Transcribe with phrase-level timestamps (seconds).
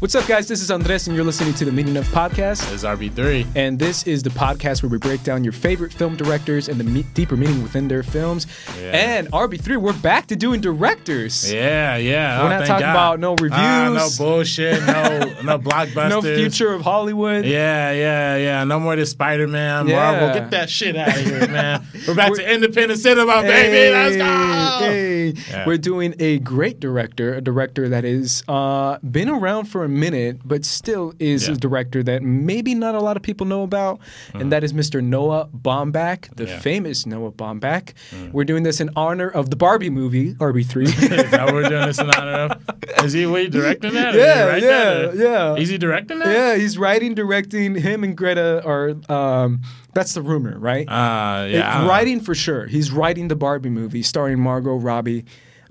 [0.00, 0.48] What's up, guys?
[0.48, 2.72] This is Andres, and you're listening to the Meaning of Podcast.
[2.72, 3.46] It's RB3.
[3.54, 6.84] And this is the podcast where we break down your favorite film directors and the
[6.84, 8.46] me- deeper meaning within their films.
[8.80, 8.92] Yeah.
[8.92, 11.52] And RB3, we're back to doing directors.
[11.52, 12.38] Yeah, yeah.
[12.40, 12.90] We're Oh, not talking God.
[12.92, 14.18] about no Ah, reviews.
[14.18, 14.80] no bullshit.
[14.86, 16.08] No, no blockbusters.
[16.08, 17.44] No future of Hollywood.
[17.44, 18.64] Yeah, yeah, yeah.
[18.64, 19.96] No more this Spider Man, Yeah.
[19.96, 20.32] Marvel.
[20.40, 21.86] Get that shit out of here, man.
[22.08, 23.92] We're back to independent cinema, baby.
[23.94, 24.78] Let's go.
[24.86, 25.34] hey.
[25.50, 25.66] Yeah.
[25.66, 30.40] We're doing a great director, a director that has uh, been around for a minute,
[30.44, 31.54] but still is Yeah.
[31.54, 33.98] a director that maybe not a lot of people know about,
[34.34, 35.02] and that is Mr.
[35.02, 36.58] Noah Baumbach, the Yeah.
[36.60, 37.92] famous Noah Baumbach.
[38.32, 40.84] We're doing this in honor of the Barbie movie, RB3.
[40.86, 43.04] Is that what we're doing this in honor of?
[43.04, 44.14] Is he we directing that?
[44.14, 44.60] Yeah, yeah,
[45.06, 45.16] that?
[45.16, 45.54] Yeah.
[45.56, 46.28] Is he directing that?
[46.28, 47.74] yeah, he's writing, directing.
[47.74, 48.94] Him and Greta are.
[49.08, 50.86] Um, that's the rumor, right?
[50.88, 51.82] Uh, yeah.
[51.82, 52.66] I writing for sure.
[52.66, 55.24] He's writing the Barbie movie starring Margot Robbie.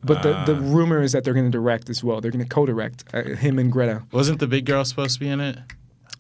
[0.04, 0.46] But the, Ah.
[0.46, 2.22] the rumor is that they're going to direct as well.
[2.22, 4.04] They're going to co-direct uh, him and Greta.
[4.12, 5.58] Wasn't the big girl supposed to be in it?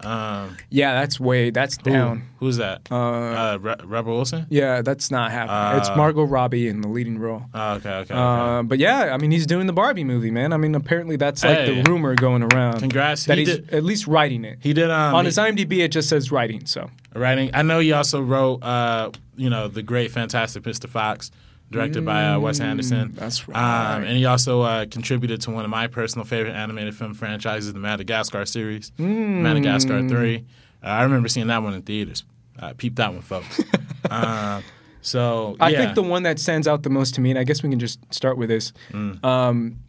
[0.01, 2.23] Um, Yeah, that's way that's who- down.
[2.39, 2.87] Who's that?
[2.89, 4.45] Uh, Uh, Re- Rebel Wilson?
[4.49, 5.77] Yeah, that's not happening.
[5.81, 7.43] it's Uh, Margot Robbie in the leading role.
[7.53, 8.13] Oh, okay, okay.
[8.13, 8.13] okay.
[8.13, 10.53] Uh, but yeah, I mean, he's doing the Barbie movie, man.
[10.53, 11.81] I mean, apparently that's like Hey.
[11.81, 12.79] the rumor going around.
[12.79, 13.25] Congrats.
[13.25, 14.59] That He he's did- at least writing it.
[14.61, 16.65] he did um, On his IMDb, it just says writing.
[16.65, 17.49] So writing.
[17.53, 20.87] I know he also wrote, uh, you know, the great, fantastic Mr.
[20.87, 21.29] Fox,
[21.71, 23.09] directed by uh, Wes Anderson.
[23.09, 24.03] Mm, that's Um, right.
[24.05, 27.79] and he also uh, contributed to one of my personal favorite animated film franchises, the
[27.79, 29.41] Madagascar series, Mm.
[29.41, 30.45] Madagascar Three.
[30.83, 32.23] Uh, I remember seeing that one in theaters.
[32.57, 33.61] Uh, peep that one, folks.
[34.09, 34.61] uh,
[35.01, 37.63] so I think the one that stands out the most to me, and I guess
[37.63, 38.73] we can just start with this.
[38.91, 39.23] Mm.
[39.23, 39.79] Um,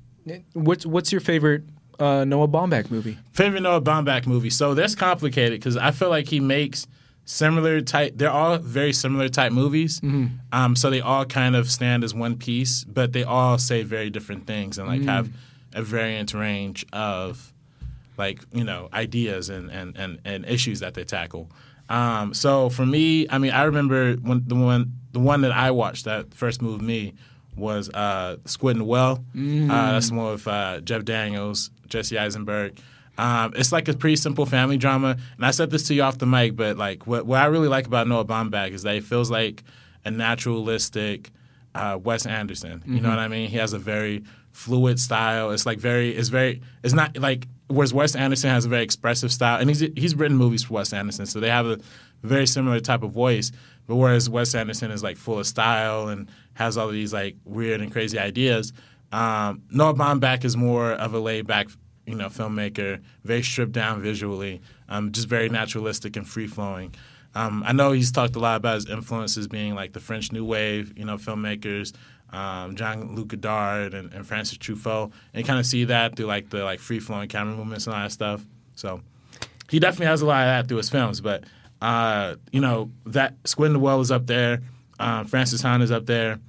[0.53, 1.62] what's what's your favorite
[1.98, 3.19] uh, Noah Baumbach movie?
[3.33, 4.51] favorite Noah Baumbach movie.
[4.51, 6.86] So that's complicated because I feel like he makes
[7.31, 8.14] similar type.
[8.17, 10.00] They're all very similar type movies.
[10.53, 14.11] Um, so they all kind of stand as one piece, but they all say very
[14.11, 15.31] different things and like have
[15.73, 17.53] a variant range of
[18.19, 21.48] like you know ideas and and and, and issues that they tackle.
[21.89, 25.70] Um, so for me, I mean, I remember when the one the one that I
[25.70, 27.14] watched that first moved me
[27.57, 29.24] was uh, Squid and Whale.
[29.70, 32.79] Uh, that's one with uh, Jeff Daniels, Jesse Eisenberg.
[33.20, 36.17] Um, it's like a pretty simple family drama, and I said this to you off
[36.17, 39.05] the mic, but like what what I really like about Noah Baumbach is that it
[39.05, 39.63] feels like
[40.07, 41.30] a naturalistic
[41.75, 42.83] uh, Wes Anderson.
[42.86, 43.51] You know what I mean?
[43.51, 45.51] He has a very fluid style.
[45.51, 49.33] It's like very, it's very, it's not like whereas Wes Anderson has a very expressive
[49.33, 51.79] style, and he's he's written movies for Wes Anderson, so they have a
[52.23, 53.53] very similar type of voice.
[53.86, 57.36] But whereas Wes Anderson is like full of style and has all of these like
[57.45, 58.73] weird and crazy ideas,
[59.13, 61.69] um, Noah Baumbach is more of a laid back,
[62.11, 66.95] you know, filmmaker, very stripped down visually, um, just very naturalistic and free flowing.
[67.35, 70.45] Um, I know he's talked a lot about his influences being like the French New
[70.45, 71.93] Wave, you know, filmmakers,
[72.33, 76.51] um, Jean Luc Godard and, and Francis Truffaut, and kind of see that through like
[76.51, 78.45] the like free flowing camera movements and all that stuff.
[78.75, 79.01] So
[79.69, 81.21] he definitely has a lot of that through his films.
[81.21, 81.45] But
[81.81, 84.61] uh, you know that Squid and the Whale is up there.
[84.98, 86.41] Um, Frances Ha is up there.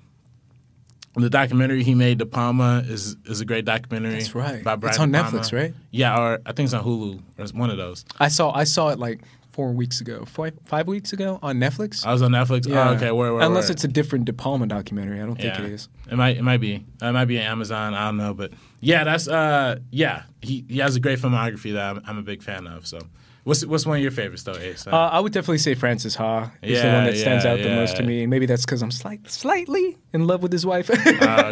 [1.16, 4.14] The documentary he made, De Palma, is is a great documentary.
[4.14, 4.64] That's right.
[4.64, 5.12] By Brian It's on.
[5.12, 5.74] Netflix, right?
[5.92, 8.06] Yeah, or I think it's on Hulu or it's one of those.
[8.20, 12.06] I saw I saw it like four weeks ago, five, five weeks ago on Netflix.
[12.06, 12.72] I was on Netflix.
[12.72, 13.72] Oh, okay, where, where, Unless where?
[13.74, 15.90] it's a different De Palma documentary, I don't think it is.
[16.10, 16.86] It might it might be.
[17.02, 17.94] It might be on Amazon.
[17.94, 20.24] I don't know, but yeah, that's uh yeah.
[20.42, 22.88] He he has a great filmography that I'm, I'm a big fan of.
[22.88, 23.00] So
[23.44, 24.86] what's what's one of your favorites though, Ace?
[24.88, 27.70] Uh, I would definitely say Frances Ha is the one that stands yeah, out the
[27.70, 30.90] most to me, and maybe that's because I'm slight, slightly in love with his wife.
[30.92, 30.96] uh,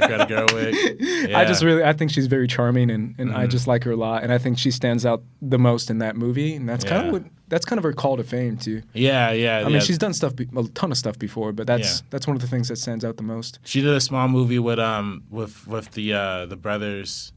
[0.08, 1.34] Greta Gerwig.
[1.36, 3.50] I just really, I think she's very charming, and, and I Mhm.
[3.52, 6.16] just like her a lot, and I think she stands out the most in that
[6.16, 8.84] movie, and that's kind of what that's kind of her call to fame too.
[8.94, 9.64] yeah yeah.
[9.66, 12.06] I mean, she's done stuff, be- a ton of stuff before, but that's Yeah.
[12.12, 13.58] that's one of the things that stands out the most.
[13.64, 17.34] She did a small movie with um with with the uh the brothers.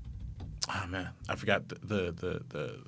[0.68, 2.42] Oh man, I forgot the the the.
[2.50, 2.78] the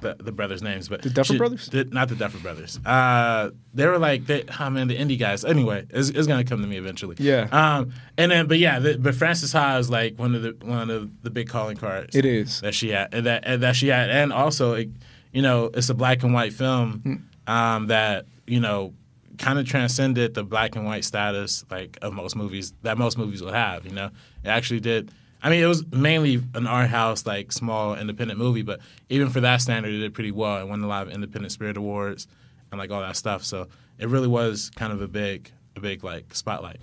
[0.00, 1.66] the, the brothers' names, but The Duffer she- Brothers?
[1.66, 2.78] the- not the Duffer Brothers.
[2.86, 5.44] Uh, they were like, they, oh man, the indie guys.
[5.44, 7.16] Anyway, it's, it's gonna come to me eventually.
[7.18, 7.48] Yeah.
[7.52, 10.90] Um, and then, but yeah, the, but Frances Ha is like one of the one
[10.90, 12.14] of the big calling cards.
[12.16, 12.60] It is.
[12.60, 14.88] that she had and that and that she had, and also, it,
[15.32, 18.94] you know, it's a black and white film um, that you know
[19.38, 23.42] kind of transcended the black and white status like of most movies that most movies
[23.42, 23.84] would have.
[23.84, 24.06] You know,
[24.44, 25.12] it actually did.
[25.42, 29.40] I mean, it was mainly an art house, like small independent movie, but even for
[29.40, 30.60] that standard, it did pretty well.
[30.60, 32.26] It won a lot of Independent Spirit Awards
[32.70, 33.44] and like all that stuff.
[33.44, 33.68] So
[33.98, 36.80] it really was kind of a big, a big like spotlight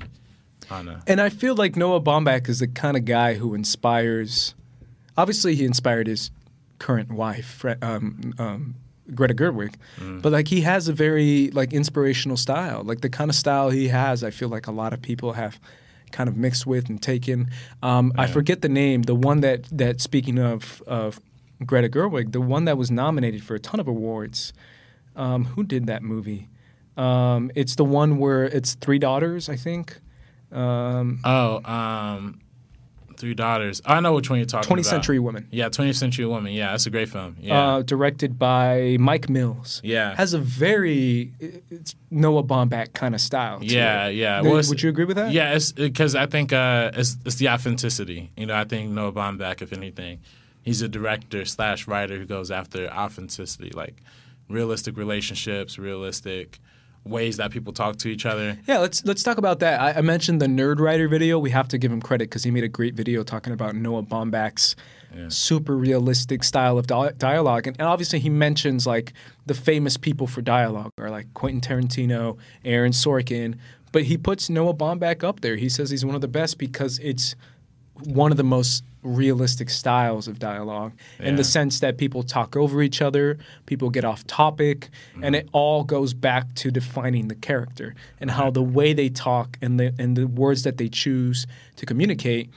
[0.71, 0.87] on.
[0.87, 4.55] Uh, And I feel like Noah Baumbach is the kind of guy who inspires.
[5.17, 6.31] Obviously, he inspired his
[6.79, 8.75] current wife, um, um,
[9.13, 9.75] Greta Gerwig,
[10.21, 12.83] but like he has a very like inspirational style.
[12.83, 15.59] Like the kind of style he has, I feel like a lot of people have
[16.11, 17.49] kind of mixed with and taken.
[17.83, 19.03] Um, I forget the name.
[19.03, 21.19] The one that that speaking of of
[21.65, 24.53] Greta Gerwig, the one that was nominated for a ton of awards.
[25.15, 26.49] Um, who did that movie?
[26.97, 29.99] Um, it's the one where it's three daughters, I think.
[30.51, 32.39] Um, Oh, um,
[33.17, 33.81] Three Daughters.
[33.85, 34.85] I know which one you're talking 20th about.
[34.89, 35.47] Century Woman.
[35.51, 36.53] Yeah, 20th Century Woman.
[36.53, 37.37] Yeah, that's a great film.
[37.39, 37.59] Yeah.
[37.59, 39.81] Uh, directed by Mike Mills.
[39.83, 40.15] Yeah.
[40.15, 41.31] Has a very
[41.69, 43.59] it's Noah Baumbach kind of style.
[43.61, 44.15] yeah, it.
[44.15, 44.41] yeah.
[44.41, 45.31] Well, Would you agree with that?
[45.31, 48.31] Yeah, because I think uh, it's, it's the authenticity.
[48.37, 50.19] You know, I think Noah Baumbach, if anything,
[50.63, 53.95] he's a director slash writer who goes after authenticity, like
[54.49, 56.59] realistic relationships, realistic
[57.05, 58.57] ways that people talk to each other.
[58.67, 59.79] Yeah, let's let's talk about that.
[59.79, 61.39] I, I mentioned the Nerdwriter video.
[61.39, 64.03] We have to give him credit because he made a great video talking about Noah
[64.03, 64.75] Baumbach's
[65.29, 69.13] super realistic style of di- dialogue, and, and obviously he mentions like
[69.45, 73.57] the famous people for dialogue are like Quentin Tarantino, Aaron Sorkin,
[73.91, 75.55] but he puts Noah Baumbach up there.
[75.55, 77.35] He says he's one of the best because it's
[78.03, 82.81] one of the most realistic styles of dialogue in the sense that people talk over
[82.81, 83.37] each other,
[83.67, 84.89] people get off topic,
[85.21, 89.57] and it all goes back to defining the character and how the way they talk
[89.61, 91.45] and the and the words that they choose
[91.75, 92.49] to communicate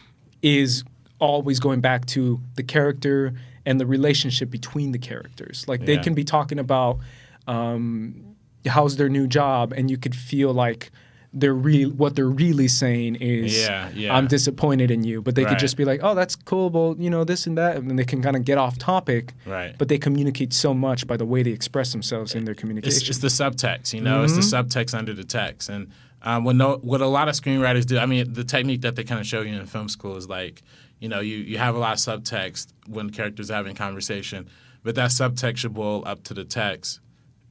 [0.43, 0.85] is
[1.19, 3.35] always going back to the character
[3.67, 5.67] and the relationship between the characters.
[5.69, 6.03] Like they Yeah.
[6.03, 6.99] can be talking about
[7.47, 8.37] um,
[8.67, 10.91] how's their new job, and you could feel like
[11.33, 11.91] they're real.
[11.91, 14.17] What they're really saying is, Yeah, yeah.
[14.17, 15.21] I'm disappointed in you.
[15.21, 16.71] But they could just be like, oh, that's cool.
[16.71, 19.35] Well, you know, this and that, and then they can kind of get off topic.
[19.45, 19.77] Right.
[19.77, 22.97] But they communicate so much by the way they express themselves in their communication.
[22.97, 24.23] It's, it's the subtext, you know.
[24.25, 24.41] It's Mm-hmm.
[24.69, 25.89] the subtext under the text, and
[26.23, 27.99] um, what no, what a lot of screenwriters do.
[27.99, 30.63] I mean, the technique that they kind of show you in film school is like,
[30.99, 34.49] you know, you you have a lot of subtext when characters are having conversation,
[34.83, 37.01] but that subtext should boil up to the text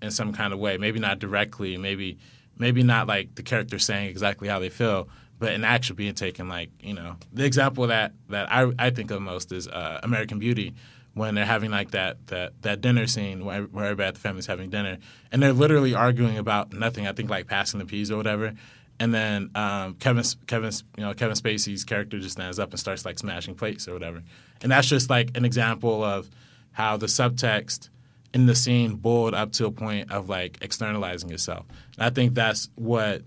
[0.01, 0.77] in some kind of way.
[0.77, 2.18] Maybe not directly, maybe
[2.59, 5.09] maybe not like the character saying exactly how they feel,
[5.39, 6.50] but an action being taken.
[6.50, 10.39] Like you know, the example that that I I think of most is uh, American
[10.39, 10.74] Beauty
[11.13, 14.45] when they're having like that that that dinner scene where, where everybody at the family's
[14.45, 14.98] having dinner,
[15.31, 17.07] and they're literally arguing about nothing.
[17.07, 18.54] I think like passing the peas or whatever.
[19.00, 23.06] And then um, Kevin, Kevin, you know, Kevin Spacey's character just stands up and starts
[23.06, 24.24] like smashing plates or whatever.
[24.62, 26.30] And that's just like an example of
[26.71, 27.89] how the subtext
[28.33, 31.65] in the scene boiled up to a point of like externalizing yourself.
[31.98, 33.24] I think that's what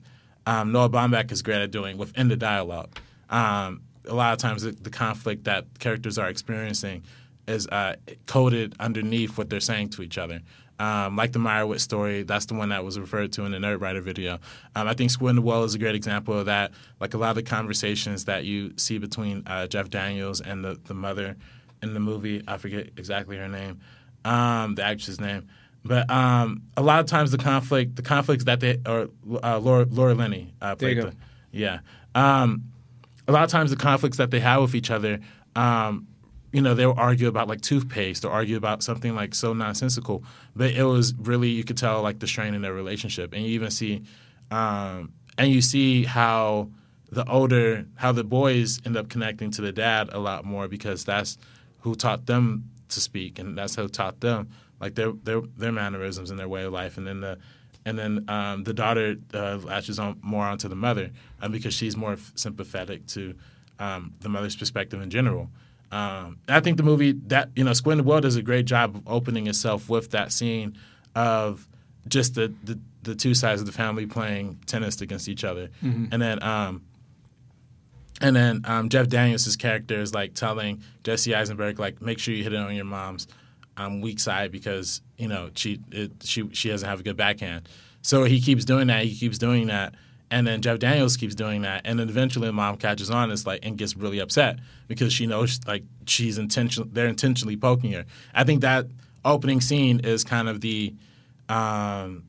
[0.46, 2.96] um, Noah Baumbach is great at doing within the dialogue.
[3.28, 7.02] Um, a lot of times, the, the conflict that characters are experiencing
[7.46, 7.96] is uh,
[8.26, 10.40] coded underneath what they're saying to each other.
[10.78, 14.02] Um, like the Meyerowitz story, that's the one that was referred to in the Nerdwriter
[14.02, 14.38] video.
[14.74, 16.72] Um, I think Squid and the Whale is a great example of that.
[17.00, 20.80] Like a lot of the conversations that you see between uh, Jeff Daniels and the,
[20.84, 21.36] the mother
[21.82, 23.80] in the movie, I forget exactly her name,
[24.24, 25.48] um, the actress's name.
[25.84, 29.08] But um, a lot of times the conflict, the conflicts that they, or
[29.42, 31.14] uh, Laura, Laura Linney uh, played the,
[31.52, 31.80] yeah.
[32.14, 32.64] Um,
[33.26, 35.20] a lot of times the conflicts that they have with each other,
[35.56, 36.06] um,
[36.52, 40.24] you know, they'll argue about like toothpaste or argue about something like so nonsensical.
[40.54, 43.50] But it was really you could tell like the strain in their relationship, and you
[43.50, 44.02] even see,
[44.50, 46.70] um, and you see how
[47.10, 51.04] the older, how the boys end up connecting to the dad a lot more because
[51.04, 51.38] that's
[51.80, 54.48] who taught them to speak, and that's who taught them
[54.80, 57.38] like their their their mannerisms and their way of life, and then the
[57.84, 61.10] and then um, the daughter uh, latches on more onto the mother
[61.40, 63.34] um, because she's more f- sympathetic to
[63.78, 65.48] um, the mother's perspective in general.
[65.90, 68.64] Um, I think the movie that you know Squid and the Whale does a great
[68.66, 70.76] job of opening itself with that scene
[71.14, 71.66] of
[72.08, 75.70] just the, the the two sides of the family playing tennis against each other,
[76.12, 76.82] and then um,
[78.20, 82.42] and then um, Jeff Daniels' character is like telling Jesse Eisenberg like make sure you
[82.44, 83.26] hit it on your mom's
[83.76, 87.68] um, weak side because you know she it, she she doesn't have a good backhand.
[88.02, 89.04] So he keeps doing that.
[89.04, 89.94] He keeps doing that,
[90.30, 93.24] and then Jeff Daniels keeps doing that, and then eventually mom catches on.
[93.24, 94.58] And it's like and gets really upset
[94.88, 96.88] because she knows like she's intentional.
[96.90, 98.04] They're intentionally poking her.
[98.34, 98.86] I think that
[99.24, 100.94] opening scene is kind of the
[101.48, 102.24] um,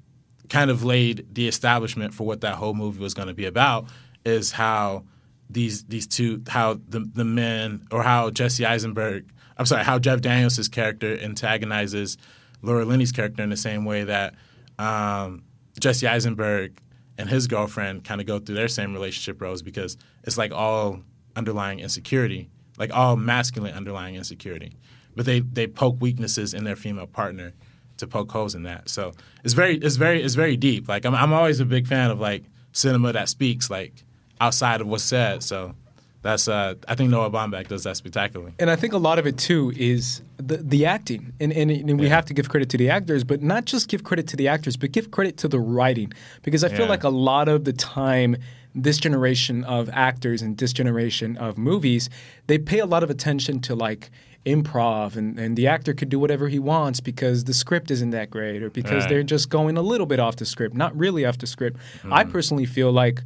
[0.50, 3.86] kind of laid the establishment for what that whole movie was going to be about.
[4.25, 5.05] Is how
[5.50, 9.25] these these two how the the men or how Jesse Eisenberg
[9.58, 12.17] I'm sorry how Jeff Daniels' character antagonizes
[12.62, 14.36] Laura Linney's character in the same way that
[14.77, 15.43] um,
[15.79, 16.79] Jesse Eisenberg
[17.17, 21.01] and his girlfriend kind of go through their same relationship roles because it's like all
[21.36, 22.50] underlying insecurity
[22.81, 24.75] like all masculine underlying insecurity.
[25.15, 27.53] But they they poke weaknesses in their female partner
[27.98, 28.89] to poke holes in that.
[28.89, 29.12] So
[29.43, 30.88] it's very it's very it's very deep.
[30.88, 34.03] Like I'm I'm always a big fan of like cinema that speaks like
[34.39, 35.43] outside of what's said.
[35.43, 35.75] So
[36.21, 38.53] that's uh, I think Noah Baumbach does that spectacularly.
[38.59, 41.99] And I think a lot of it too is the the acting, and and, and
[41.99, 42.15] we Yeah.
[42.15, 44.77] have to give credit to the actors, but not just give credit to the actors,
[44.77, 46.13] but give credit to the writing,
[46.43, 46.89] because I feel Yeah.
[46.95, 48.37] like a lot of the time,
[48.75, 52.09] this generation of actors and this generation of movies,
[52.47, 54.09] they pay a lot of attention to like
[54.45, 58.31] improv and, and the actor could do whatever he wants because the script isn't that
[58.31, 59.09] great or because Right.
[59.09, 61.77] they're just going a little bit off the script, not really off the script.
[62.11, 62.31] I Mm.
[62.31, 63.21] personally feel like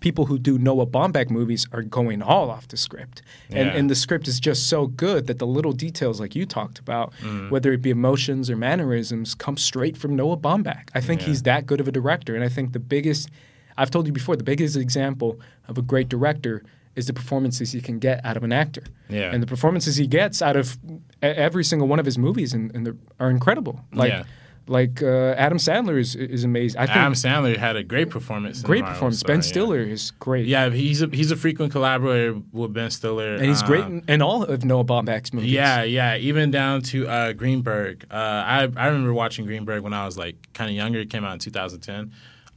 [0.00, 3.22] people who do Noah Baumbach movies are going all off the script.
[3.50, 3.76] And, Yeah.
[3.76, 7.12] and the script is just so good that the little details, like you talked about,
[7.22, 7.50] Mm.
[7.50, 10.88] whether it be emotions or mannerisms, come straight from Noah Baumbach.
[10.94, 11.26] I think Yeah.
[11.28, 12.34] he's that good of a director.
[12.34, 13.28] And I think the biggest,
[13.76, 15.38] I've told you before, the biggest example
[15.68, 16.62] of a great director
[16.96, 18.82] is the performances he can get out of an actor.
[19.08, 19.32] Yeah.
[19.32, 20.76] And the performances he gets out of
[21.22, 23.84] every single one of his movies and, and the, are incredible.
[23.92, 24.22] Like, Yeah.
[24.70, 26.80] Like uh, Adam Sandler is, is amazing.
[26.80, 28.62] I think Adam Sandler had a great performance.
[28.62, 29.18] great performance.
[29.18, 29.42] Star, Ben yeah.
[29.42, 30.46] Stiller is great.
[30.46, 34.14] Yeah, he's a he's a frequent collaborator with Ben Stiller, And he's great um, in,
[34.14, 35.50] in all of Noah Baumbach's movies.
[35.50, 38.06] Yeah, yeah, even down to uh, Greenberg.
[38.10, 41.00] Uh, I I remember watching Greenberg when I was like kind of younger.
[41.00, 41.98] It came out in 2010.
[41.98, 42.12] Um,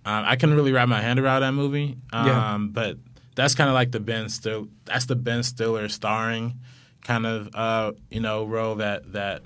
[0.05, 1.97] I couldn't really wrap my hand around that movie.
[2.11, 2.57] Um, Yeah.
[2.69, 2.97] but
[3.35, 4.67] that's kind of like the Ben Stiller.
[4.85, 6.59] That's the Ben Stiller starring
[7.01, 9.41] kind of uh, you know role that that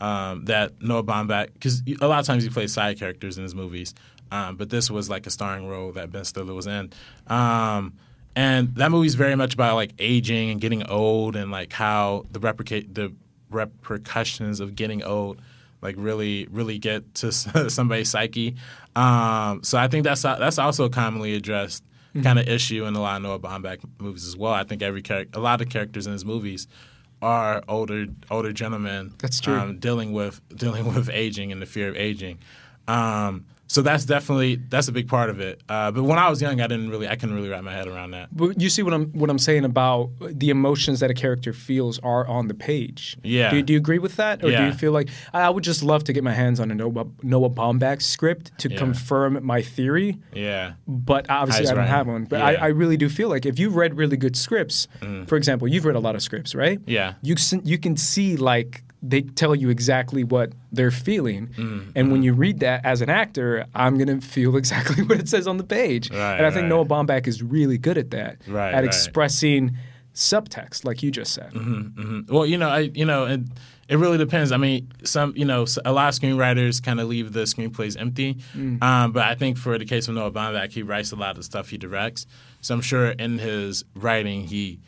[0.00, 3.54] um, that Noah Baumbach because a lot of times he plays side characters in his
[3.54, 3.94] movies,
[4.30, 6.92] um, but this was like a starring role that Ben Stiller was in.
[7.26, 7.94] Um,
[8.36, 12.38] and that movie's very much about like aging and getting old and like how the
[12.38, 13.12] replicate the
[13.50, 15.40] repercussions of getting old
[15.80, 17.32] like really really get to
[17.70, 18.56] somebody's psyche.
[18.94, 21.82] Um, so I think that's that's also a commonly addressed
[22.22, 24.52] kind of issue in a lot of Noah Baumbach movies as well.
[24.52, 26.66] I think every character, a lot of characters in his movies
[27.20, 29.14] are older older gentlemen.
[29.18, 29.54] That's true.
[29.58, 32.38] Um, dealing with dealing with aging and the fear of aging.
[32.86, 35.62] Um, so that's definitely that's a big part of it.
[35.68, 37.86] Uh, but when I was young, I didn't really I couldn't really wrap my head
[37.86, 38.34] around that.
[38.36, 41.98] But you see what I'm what I'm saying about the emotions that a character feels
[42.00, 43.16] are on the page.
[43.22, 43.50] Yeah.
[43.50, 45.82] Do you, do you agree with that, or do you feel like I would just
[45.82, 48.78] love to get my hands on a Noah, Noah Baumbach script to Yeah.
[48.78, 50.18] confirm my theory?
[50.34, 50.72] Yeah.
[50.86, 52.24] But obviously, I don't have one.
[52.24, 52.46] But Yeah.
[52.46, 54.88] I, I really do feel like if you've read really good scripts,
[55.26, 56.80] for example, you've read a lot of scripts, right?
[56.86, 57.14] Yeah.
[57.22, 57.34] You
[57.64, 61.90] you can see like they tell you exactly what they're feeling, Mm-hmm.
[61.94, 65.46] and when you read that as an actor, I'm gonna feel exactly what it says
[65.46, 66.10] on the page.
[66.10, 66.68] Right, and I think right.
[66.68, 69.76] Noah Baumbach is really good at that, Right, at expressing
[70.14, 71.52] subtext, like you just said.
[71.52, 72.28] Mhm.
[72.30, 73.40] Well, you know, I you know, it,
[73.88, 74.50] it really depends.
[74.52, 78.38] I mean, some you know, a lot of screenwriters kind of leave the screenplays empty,
[78.82, 81.36] um, but I think for the case of Noah Baumbach, he writes a lot of
[81.36, 82.26] the stuff he directs.
[82.60, 84.80] So I'm sure in his writing, he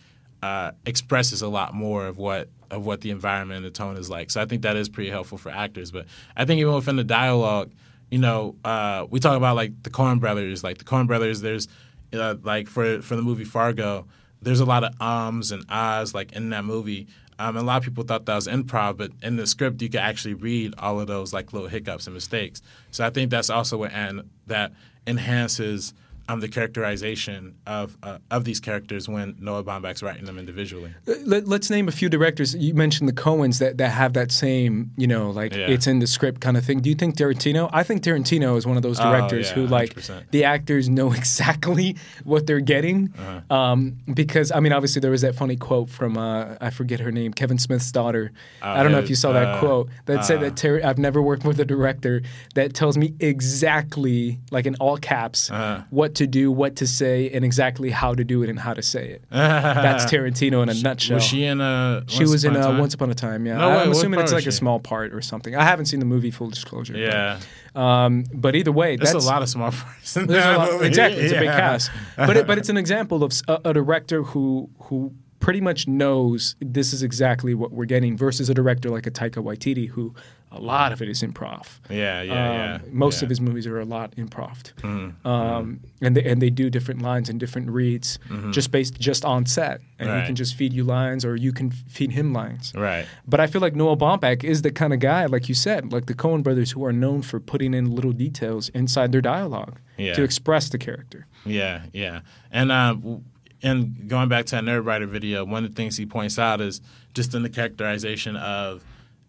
[0.42, 4.08] uh, expresses a lot more of what of what the environment and the tone is
[4.08, 4.30] like.
[4.30, 5.90] So I think that is pretty helpful for actors.
[5.90, 7.72] But I think even within the dialogue,
[8.10, 11.40] you know, uh, we talk about like the Coen Brothers, like the Coen Brothers.
[11.40, 11.68] There's
[12.12, 14.06] uh, like for for the movie Fargo,
[14.42, 17.06] there's a lot of ums and ahs like in that movie.
[17.38, 19.88] Um, and a lot of people thought that was improv, but in the script you
[19.88, 22.60] could actually read all of those like little hiccups and mistakes.
[22.90, 24.72] So I think that's also what and that
[25.06, 25.94] enhances
[26.30, 30.92] um, the characterization of uh, of these characters when Noah Baumbach's writing them individually.
[31.06, 32.54] Let, let's name a few directors.
[32.54, 35.66] You mentioned the Coens that, that have that same, you know, like Yeah.
[35.68, 36.80] it's in the script kind of thing.
[36.80, 37.68] Do you think Tarantino?
[37.72, 40.30] I think Tarantino is one of those Oh, directors yeah, who, like, 100%.
[40.30, 43.12] the actors know exactly what they're getting.
[43.18, 43.54] Uh-huh.
[43.56, 47.10] Um, because, I mean, obviously, there was that funny quote from, uh, I forget her
[47.12, 48.32] name, Kevin Smith's daughter.
[48.62, 51.20] I don't know if you saw that uh, quote that said that Tar- I've never
[51.20, 52.22] worked with a director
[52.54, 55.82] that tells me exactly, like in all caps, Uh-huh.
[55.90, 58.82] what to do, what to say, and exactly how to do it and how to
[58.82, 59.24] say it.
[59.30, 61.16] That's Tarantino in a nutshell.
[61.16, 62.04] Was she in a?
[62.06, 62.78] She was in a Time?
[62.78, 63.44] Once Upon a Time.
[63.46, 65.54] Yeah, No way, I'm assuming it's like a small part or something.
[65.56, 66.30] I haven't seen the movie.
[66.30, 66.92] Full disclosure.
[66.94, 67.40] but, Yeah,
[67.74, 70.16] um, but either way, there's that's a lot of small parts.
[70.16, 70.86] In a that lot- movie.
[70.86, 71.22] exactly.
[71.22, 71.90] It's a big cast.
[72.16, 76.92] But it, but it's an example of a director who who pretty much knows this
[76.92, 80.14] is exactly what we're getting versus a director like a Taika Waititi who
[80.52, 81.78] a lot of it is improv.
[81.88, 82.78] Yeah, yeah, Um, yeah.
[82.90, 83.26] Most yeah.
[83.26, 85.26] of his movies are a lot improv, Mm-hmm.
[85.26, 88.18] um, and they, and they do different lines and different reads
[88.50, 90.26] just based just on set, and he Mm-hmm.
[90.26, 92.72] Can just feed you lines or you can feed him lines.
[92.74, 93.06] Right.
[93.26, 96.06] But I feel like Noah Baumbach is the kind of guy, like you said, like
[96.06, 100.14] the Coen brothers, who are known for putting in little details inside their dialogue Yeah.
[100.14, 101.26] to express the character.
[101.44, 102.20] Yeah, yeah.
[102.50, 103.22] And uh, w-
[103.62, 106.80] and going back to that Nerdwriter video, one of the things he points out is
[107.14, 108.82] just in the characterization of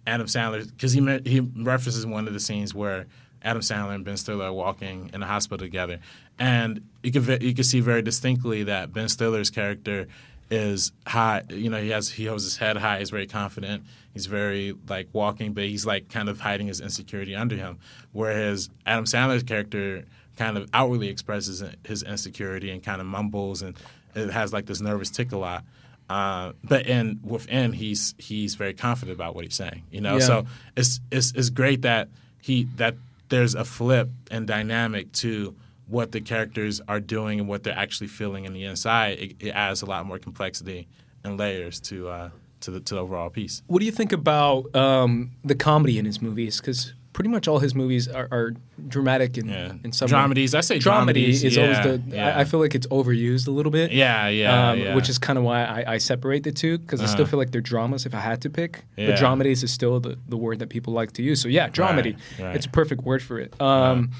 [0.07, 3.05] Adam Sandler, because he he references one of the scenes where
[3.43, 5.99] Adam Sandler and Ben Stiller are walking in a hospital together,
[6.39, 10.07] and you can you can see very distinctly that Ben Stiller's character
[10.49, 11.43] is high.
[11.49, 12.99] You know, he has he holds his head high.
[12.99, 13.83] He's very confident.
[14.13, 17.79] He's very like walking, but he's like kind of hiding his insecurity under him.
[18.11, 20.05] Whereas Adam Sandler's character
[20.37, 23.77] kind of outwardly expresses his insecurity and kind of mumbles and
[24.15, 25.63] it has like this nervous tick a lot.
[26.11, 29.83] Uh, but in within he's he's very confident about what he's saying.
[29.91, 30.25] You know, Yeah.
[30.29, 32.09] so it's it's it's great that
[32.41, 32.95] he that
[33.29, 35.55] there's a flip and dynamic to
[35.87, 39.19] what the characters are doing and what they're actually feeling in the inside.
[39.19, 40.87] It, it adds a lot more complexity
[41.23, 42.29] and layers to uh,
[42.61, 43.61] to the to the overall piece.
[43.67, 46.59] What do you think about um, the comedy in his movies?
[46.59, 48.53] Because pretty much all his movies are, are
[48.87, 50.13] dramatic in, Yeah, in some way.
[50.17, 50.55] dramedies.
[50.55, 51.43] I say Dramedy dramedies.
[51.43, 52.15] is yeah, always the.
[52.15, 52.37] yeah.
[52.37, 53.91] I, I feel like it's overused a little bit.
[53.91, 54.95] yeah, yeah, um, yeah.
[54.95, 57.31] Which is kind of why I, I separate the two because I still Uh-huh.
[57.31, 58.85] feel like they're dramas if I had to pick.
[58.95, 61.41] But dramedies is still the, the word that people like to use.
[61.41, 62.17] So yeah, dramedy.
[62.39, 62.55] right.
[62.55, 63.59] It's a perfect word for it.
[63.61, 64.11] Um,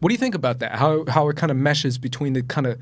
[0.00, 0.72] What do you think about that?
[0.72, 2.78] How how it kind of meshes between the kind of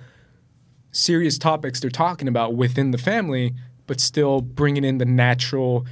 [0.90, 3.54] serious topics they're talking about within the family,
[3.86, 5.86] but still bringing in the natural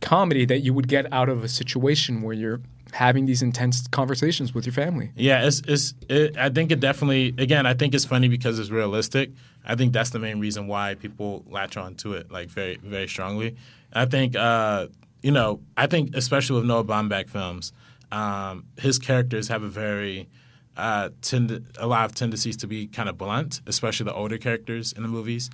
[0.00, 2.60] comedy that you would get out of a situation where you're
[2.92, 5.10] having these intense conversations with your family.
[5.16, 5.94] Yeah, it's it's.
[6.08, 7.34] It, I think it definitely.
[7.38, 9.30] Again, I think it's funny because it's realistic.
[9.64, 13.08] I think that's the main reason why people latch on to it like very very
[13.08, 13.56] strongly.
[13.92, 14.88] I think uh,
[15.22, 15.60] you know.
[15.76, 17.72] I think especially with Noah Baumbach films,
[18.10, 20.28] um, his characters have a very
[20.76, 24.92] uh, tend a lot of tendencies to be kind of blunt, especially the older characters
[24.92, 25.50] in the movies.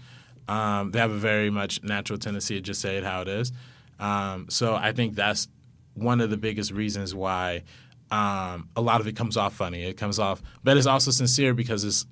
[0.47, 3.51] Um, they have a very much natural tendency to just say it how it is.
[4.05, 5.49] Um, so I think that's
[5.95, 7.63] one of the biggest reasons why
[8.11, 9.83] um, a lot of it comes off funny.
[9.85, 12.05] It comes off, but it's also sincere because it's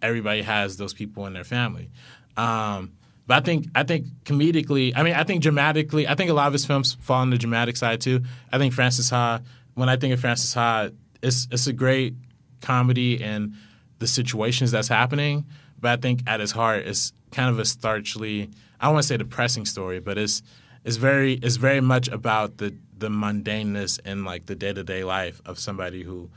[0.00, 1.90] everybody has those people in their family.
[2.38, 2.92] Um,
[3.26, 6.46] but I think I think comedically, I mean, I think dramatically, I think a lot
[6.46, 8.22] of his films fall on the dramatic side too.
[8.50, 9.40] I think Frances Ha.
[9.74, 10.88] When I think of Frances Ha,
[11.22, 12.14] it's it's a great
[12.62, 13.52] comedy and
[13.98, 15.44] the situations that's happening.
[15.78, 18.50] But I think at its heart, it's kind of a starchly.
[18.80, 20.42] I don't want to say depressing story, but it's
[20.84, 25.04] it's very it's very much about the the mundaneness and like the day to day
[25.04, 26.30] life of somebody who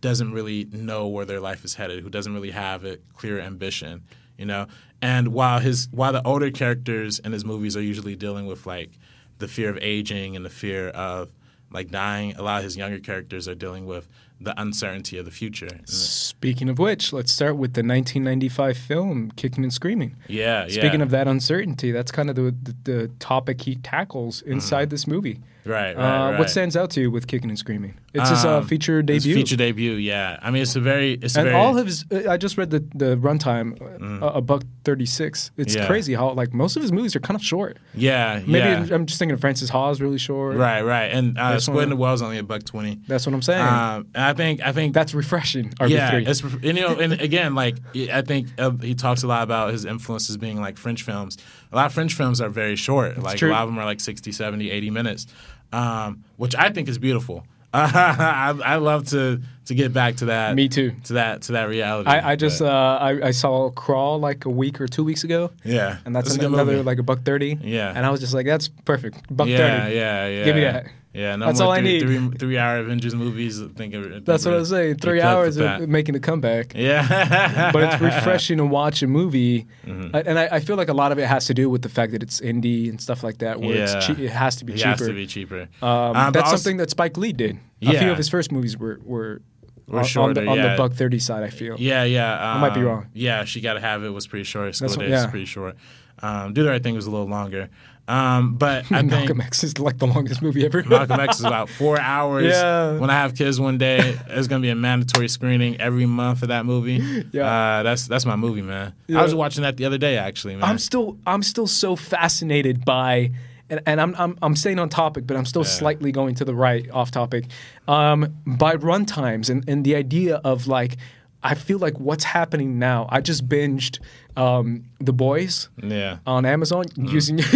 [0.00, 4.02] doesn't really know where their life is headed, who doesn't really have a clear ambition,
[4.36, 4.66] you know.
[5.00, 8.90] And while his while the older characters in his movies are usually dealing with like
[9.38, 11.32] the fear of aging and the fear of
[11.74, 14.08] like dying, a lot of his younger characters are dealing with
[14.40, 15.80] the uncertainty of the future.
[15.84, 20.16] Speaking of which, let's start with the 1995 film Kicking and Screaming.
[20.28, 20.80] Yeah, yeah.
[20.80, 24.90] Speaking of that uncertainty, that's kind of the, the, the topic he tackles inside mm-hmm.
[24.90, 25.40] this movie.
[25.66, 26.38] Right, right, Uh, right.
[26.38, 27.94] What stands out to you with Kicking and Screaming?
[28.12, 29.34] It's his uh, Um, feature His debut.
[29.34, 30.38] feature debut, yeah.
[30.42, 32.56] I mean, it's a very, it's a and very, all of his, uh, I just
[32.58, 33.80] read the, the runtime,
[34.22, 35.50] uh, a buck 36.
[35.56, 35.86] It's Yeah.
[35.86, 37.78] crazy how, like, most of his movies are kind of short.
[37.94, 38.86] yeah, Maybe yeah.
[38.94, 40.56] I'm just thinking of Frances Ha is really short.
[40.56, 41.06] right, right.
[41.10, 43.00] And uh, Squid and the Whale is only a buck twenty.
[43.08, 43.62] That's what I'm saying.
[43.66, 45.90] Um, and I think, I think that's refreshing, RB3.
[45.90, 47.76] Yeah, it's and, you know, and again, like
[48.12, 51.36] I think uh, he talks a lot about his influences being like French films.
[51.74, 53.18] A lot of French films are very short.
[53.18, 53.50] like true.
[53.50, 55.26] a lot of them are like 60, 70, 80 minutes,
[55.72, 57.44] um, which I think is beautiful.
[57.74, 60.54] I, I love to to get back to that.
[60.54, 60.92] Me too.
[61.04, 62.08] To that to that reality.
[62.08, 62.68] I, I just uh,
[63.00, 66.38] I, I saw Crawl like a week or two weeks ago, yeah, and that's a
[66.38, 66.84] good another movie.
[66.84, 67.58] like a buck thirty.
[67.60, 67.92] Yeah.
[67.92, 69.96] and I was just like, that's perfect, buck yeah, thirty.
[69.96, 70.38] yeah, yeah.
[70.38, 70.44] Yeah.
[70.44, 70.86] Give me that.
[71.14, 72.00] Yeah, no That's more all I need.
[72.00, 73.62] Three, three hour Avengers movies.
[73.62, 74.96] I think, I think That's what I was saying.
[74.96, 76.74] Three hours of making a comeback.
[76.74, 80.16] Yeah, but it's refreshing to watch a movie, Mm-hmm.
[80.28, 82.12] And I, I feel like a lot of it has to do with the fact
[82.12, 83.96] that it's indie and stuff like that, where Yeah.
[83.96, 84.88] it's che- it has to be It cheaper.
[84.88, 85.68] has to be cheaper.
[85.82, 87.58] Um, Um, that's also- something that Spike Lee did.
[87.82, 89.40] A few of his first movies were were,
[89.86, 91.44] Were on, on shorter, the, on the buck thirty side.
[91.44, 91.76] I feel.
[91.78, 92.54] Yeah, yeah.
[92.54, 93.06] Um, might be wrong.
[93.12, 94.74] Yeah, she got to have it was pretty short.
[94.74, 95.22] School That's what- days yeah.
[95.22, 95.76] was pretty short.
[96.22, 97.68] Um, Do the right thing was a little longer.
[98.06, 100.82] Um, but I think Malcolm X is like the longest movie ever.
[100.84, 102.46] Malcolm X is about four hours.
[102.46, 102.98] Yeah.
[102.98, 106.46] When I have kids one day, there's gonna be a mandatory screening every month for
[106.48, 107.24] that movie.
[107.32, 107.78] Yeah.
[107.78, 108.94] Uh, that's that's my movie, man.
[109.06, 109.20] Yeah.
[109.20, 110.64] I was watching that the other day, actually, man.
[110.64, 113.30] I'm still I'm still so fascinated by
[113.70, 116.54] and, and I'm, I'm I'm staying on topic, but I'm still slightly going to the
[116.54, 117.46] right off topic.
[117.88, 120.96] Um, by runtimes and, and the idea of like
[121.46, 123.06] I feel like what's happening now.
[123.10, 123.98] I just binged
[124.34, 126.16] um, The Boys yeah.
[126.26, 127.38] on Amazon using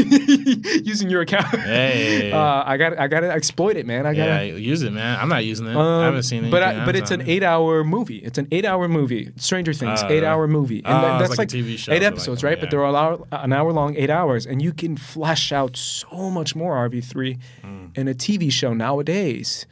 [0.85, 1.47] using your account.
[1.47, 1.61] Mm.
[1.65, 2.33] Hey.
[2.39, 4.05] Uh, I got I got to exploit it, man.
[4.07, 5.19] I got yeah, to use it, man.
[5.19, 5.75] I'm not using it.
[5.75, 6.51] Um, I haven't seen it.
[6.51, 8.19] but I, but it's an eight-hour movie.
[8.19, 9.33] It's an eight-hour movie.
[9.37, 12.05] Stranger Things, Uh, eight-hour movie, and oh, that- that's like a TV show, eight but
[12.05, 12.61] like episodes, that, right?
[12.61, 16.31] But they're all hour, an hour long, eight hours, and you can flesh out so
[16.31, 17.97] much more RB three Mm.
[17.97, 19.67] in a TV show nowadays.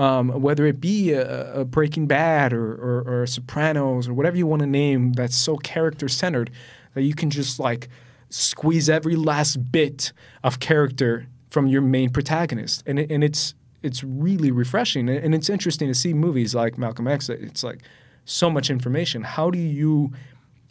[0.00, 4.46] Um, whether it be a, a Breaking Bad or, or, or Sopranos or whatever you
[4.46, 6.50] want to name, that's so character centered
[6.94, 7.90] that you can just like
[8.30, 14.02] squeeze every last bit of character from your main protagonist, and it, and it's it's
[14.02, 17.28] really refreshing, and and it's interesting to see movies like Malcolm X.
[17.28, 17.80] It's like
[18.24, 19.22] so much information.
[19.22, 20.12] How do you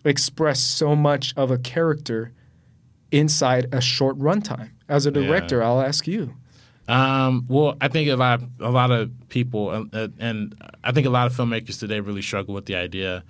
[0.05, 2.31] express so much of a character
[3.11, 4.71] inside a short runtime?
[4.87, 6.33] As a director, I'll ask you.
[6.89, 11.05] Um, well, I think a lot, a lot of people, uh, uh, and I think
[11.05, 13.23] a lot of filmmakers today really struggle with the idea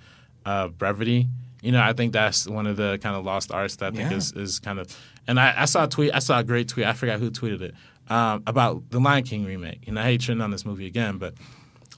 [0.46, 1.28] of brevity.
[1.62, 4.10] You know, I think that's one of the kind of lost arts that I think
[4.10, 4.16] Yeah.
[4.16, 4.86] is, is kind of.
[5.26, 6.14] And I, I saw a tweet.
[6.14, 6.86] I saw a great tweet.
[6.86, 7.74] I forgot who tweeted it
[8.10, 9.86] um, about the Lion King remake.
[9.86, 11.34] And I hate trending on this movie again, but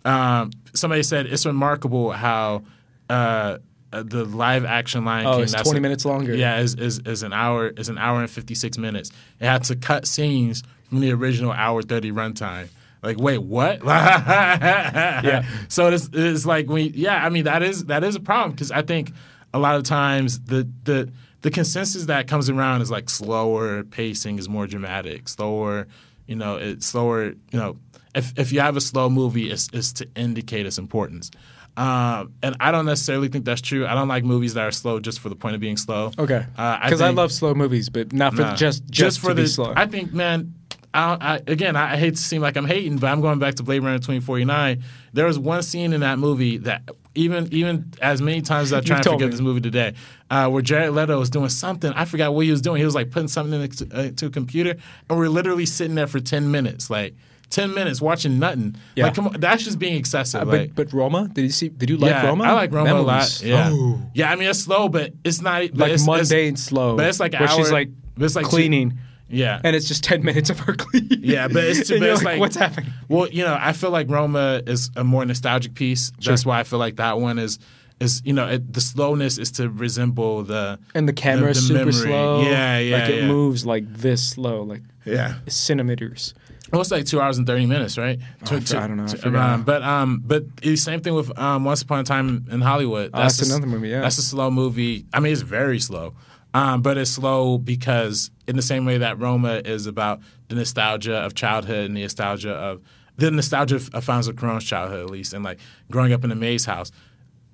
[0.05, 2.65] um, somebody said it's remarkable how
[3.09, 3.59] uh,
[3.93, 5.43] uh, the live action Lion Oh, King.
[5.45, 6.35] it's that's 20 a- minutes longer.
[6.35, 9.13] Yeah, is, is is an hour is an hour and fifty six minutes.
[9.39, 12.69] It had to cut scenes from the original hour thirty runtime.
[13.03, 13.83] Like, wait, what?
[13.87, 15.45] yeah.
[15.69, 17.25] So it's, it's like we, yeah.
[17.25, 19.11] I mean, that is that is a problem because I think
[19.55, 24.39] a lot of times the the the consensus that comes around is like slower pacing
[24.39, 25.87] is more dramatic, slower.
[26.27, 27.29] You know, it's slower.
[27.29, 27.77] You know,
[28.15, 31.31] if if you have a slow movie, it's, it's to indicate its importance.
[31.75, 33.87] Um, and I don't necessarily think that's true.
[33.87, 36.13] I don't like movies that are slow just for the point of being slow.
[36.19, 36.45] Okay.
[36.59, 38.55] Uh, Because I, love slow movies, but not for Nah.
[38.57, 39.73] just just, for to the slow.
[39.75, 40.55] I think, man.
[40.95, 43.63] I, I, again, I hate to seem like I'm hating, but I'm going back to
[43.63, 44.83] Blade Runner 2049.
[45.13, 46.83] There was one scene in that movie that
[47.15, 49.31] even even as many times as I try told forget me.
[49.33, 49.95] this movie today,
[50.31, 51.93] uh, where Jared Leto was doing something.
[51.93, 52.79] I forgot what he was doing.
[52.79, 54.77] He was like putting something into uh, to a computer,
[55.09, 57.15] and we're literally sitting there for 10 minutes, like
[57.51, 58.77] 10 minutes watching nothing.
[58.97, 59.05] Yeah.
[59.05, 60.43] Like, come on, that's just being excessive.
[60.43, 61.69] Uh, like, but but Roma, did you see?
[61.69, 62.45] Did you like yeah, Roma?
[62.45, 63.43] I like Roma That a lot.
[63.43, 64.01] Yeah, slow.
[64.15, 64.31] yeah.
[64.31, 66.97] I mean, it's slow, but it's not but like it's, it's- mundane slow.
[66.97, 68.99] But it's like where she's like but it's like cleaning,
[69.33, 71.21] yeah, and it's just ten minutes of her cleaning.
[71.23, 72.93] Yeah, but it's, and but it's like, like, what's happening?
[73.09, 76.13] Well, you know, I feel like Roma is a more nostalgic piece.
[76.25, 77.59] That's why I feel like that one is
[78.01, 81.79] is you know it, the slowness is to resemble the And the camera is super
[81.79, 81.93] memory.
[81.93, 82.43] slow.
[82.43, 83.29] Yeah, yeah, Like it yeah.
[83.29, 85.35] moves like this slow, like yeah.
[85.49, 86.35] centimeters.
[86.73, 88.19] Well, it's like two hours and thirty minutes, right?
[88.51, 89.07] Oh, I don't know.
[89.07, 92.63] I um, but um, but the same thing with um, Once Upon a Time in
[92.63, 93.11] Hollywood.
[93.13, 94.01] Oh, that's a another movie, yeah.
[94.01, 95.05] that's a slow movie.
[95.13, 96.15] I mean, it's very slow,
[96.55, 101.17] um, but it's slow because in the same way that Roma is about the nostalgia
[101.17, 102.83] of childhood and the nostalgia of
[103.17, 105.59] the nostalgia of Alfonso Cuarón's childhood, at least, and like
[105.91, 106.91] growing up in a maze house.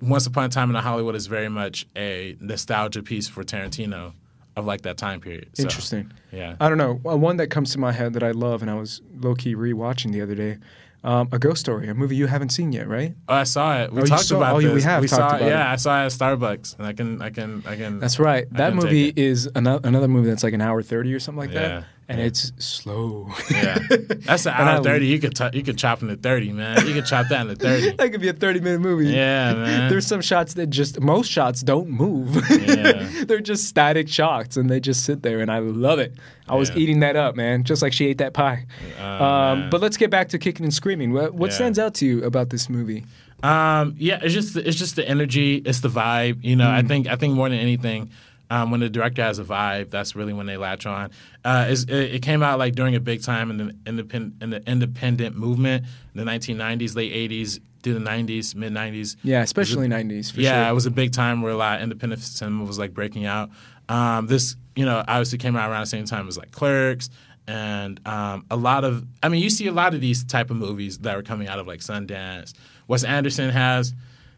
[0.01, 4.13] Once Upon a Time in Hollywood is very much a nostalgia piece for Tarantino
[4.55, 5.49] of like that time period.
[5.53, 6.11] So, Interesting.
[6.31, 6.55] Yeah.
[6.59, 7.01] I don't know.
[7.05, 9.55] Uh, One that comes to my head that I love, and I was low key
[9.55, 10.57] rewatching the other day.
[11.01, 13.13] Um, a Ghost Story, a movie you haven't seen yet, right?
[13.29, 13.93] Oh, I saw it.
[13.93, 14.73] We Oh, talked saw- about oh, this.
[14.73, 15.73] we have talked saw, about yeah, it.
[15.73, 17.99] I saw it at Starbucks, and I can, I can, I can.
[17.99, 18.47] That's right.
[18.53, 21.51] I That movie is another, another movie that's like an hour thirty or something like
[21.53, 23.29] Yeah, that, and it's slow.
[23.49, 23.77] Yeah,
[24.25, 25.05] that's an hour thirty.
[25.07, 26.85] You could, t- you could chop into thirty, man.
[26.85, 27.91] You could chop that into thirty.
[27.97, 29.07] that could be a thirty minute movie.
[29.07, 29.89] Yeah, man.
[29.89, 32.35] There's some shots that just most shots don't move.
[32.49, 33.07] Yeah.
[33.25, 36.13] They're just static shots, and they just sit there, and I love it.
[36.47, 36.77] I was Yeah.
[36.79, 38.65] eating that up, man, just like she ate that pie.
[38.99, 41.13] Oh, um, but let's get back to kicking and screaming.
[41.13, 41.55] What, what Yeah.
[41.57, 43.05] stands out to you about this movie?
[43.43, 46.43] Um, yeah, it's just it's just the energy, it's the vibe.
[46.43, 46.73] You know, Mm.
[46.73, 48.09] I think I think more than anything,
[48.49, 51.11] um, when the director has a vibe, that's really when they latch on.
[51.45, 54.69] Uh, it, it came out like during a big time in the independent in the
[54.69, 59.15] independent movement, in the 1990s, late 80s, through the 90s, mid 90s.
[59.23, 60.31] Yeah, especially '90s.
[60.31, 60.71] For yeah, sure.
[60.71, 63.49] it was a big time where a lot of independent cinema was like breaking out.
[63.87, 67.09] Um, this, you know, obviously came out around the same time as like Clerks
[67.49, 69.05] and um, a lot of.
[69.23, 71.57] I mean, you see a lot of these type of movies that are coming out
[71.57, 72.53] of like Sundance.
[72.87, 73.93] Wes Anderson has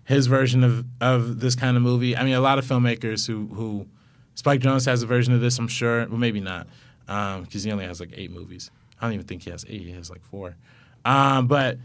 [0.06, 2.16] his version of of this kind of movie.
[2.16, 3.88] I mean, a lot of filmmakers who who
[4.42, 5.60] Spike Jonze has a version of this.
[5.60, 6.66] I'm sure, well, maybe not,
[7.06, 8.72] because he only has like eight movies.
[9.00, 9.82] I don't even think he has eight.
[9.82, 10.56] He has like four.
[11.06, 11.78] Um, but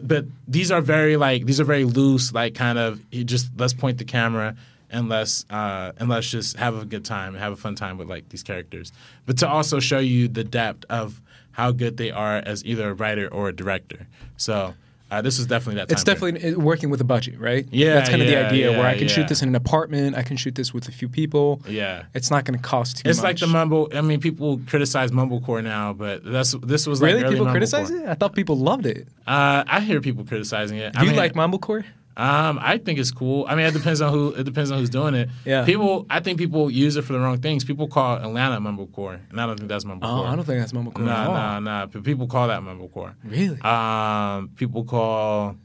[0.00, 3.98] but these are very like these are very loose, like kind of just let's point
[3.98, 4.54] the camera
[4.90, 7.98] and let's uh, and let's just have a good time and have a fun time
[7.98, 8.92] with like these characters.
[9.26, 12.94] But to also show you the depth of how good they are as either a
[12.94, 14.06] writer or a director.
[14.36, 14.74] So
[15.14, 15.88] uh, this is definitely that.
[15.88, 17.66] Time It's definitely working with a budget, right?
[17.70, 18.70] Yeah, that's kind of the yeah, idea.
[18.72, 20.16] where I yeah, can shoot this in an apartment.
[20.16, 21.62] I can shoot this with a few people.
[21.68, 22.04] Yeah.
[22.14, 23.10] It's not going to cost too much.
[23.10, 23.24] It's much.
[23.24, 23.88] like the mumble.
[23.94, 27.50] I mean, people criticize mumblecore now, but that's this was like really early people mumblecore.
[27.52, 28.06] criticize it.
[28.08, 29.06] I thought people loved it.
[29.26, 30.92] Uh, I hear people criticizing it.
[30.92, 31.84] Do I you mean, like mumblecore?
[32.16, 33.44] Um, I think it's cool.
[33.48, 34.32] I mean, it depends on who.
[34.34, 35.28] It depends on who's doing it.
[35.44, 35.64] Yeah.
[35.64, 37.64] People, I think people use it for the wrong things.
[37.64, 40.00] People call Atlanta mumblecore, and I don't think that's mumblecore.
[40.04, 41.60] Oh, I don't think that's mumblecore at Nah, all.
[41.60, 41.86] nah, nah.
[41.86, 43.14] People call that mumblecore.
[43.24, 43.60] Really?
[43.62, 45.56] Um, people call.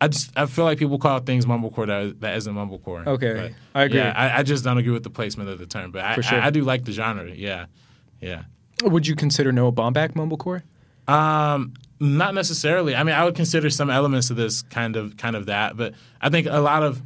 [0.00, 3.06] I just I feel like people call things mumblecore that that isn't mumblecore.
[3.06, 3.98] Okay, But, I agree.
[4.00, 6.22] Yeah, I, I just don't agree with the placement of the term, but I, For
[6.22, 6.40] sure.
[6.40, 7.30] I, I do like the genre.
[7.30, 7.66] Yeah,
[8.20, 8.42] yeah.
[8.82, 10.62] Would you consider Noah Baumbach mumblecore?
[11.06, 12.94] Um, not necessarily.
[12.94, 15.94] I mean, I would consider some elements of this kind of kind of that, but
[16.20, 17.02] I think a lot of,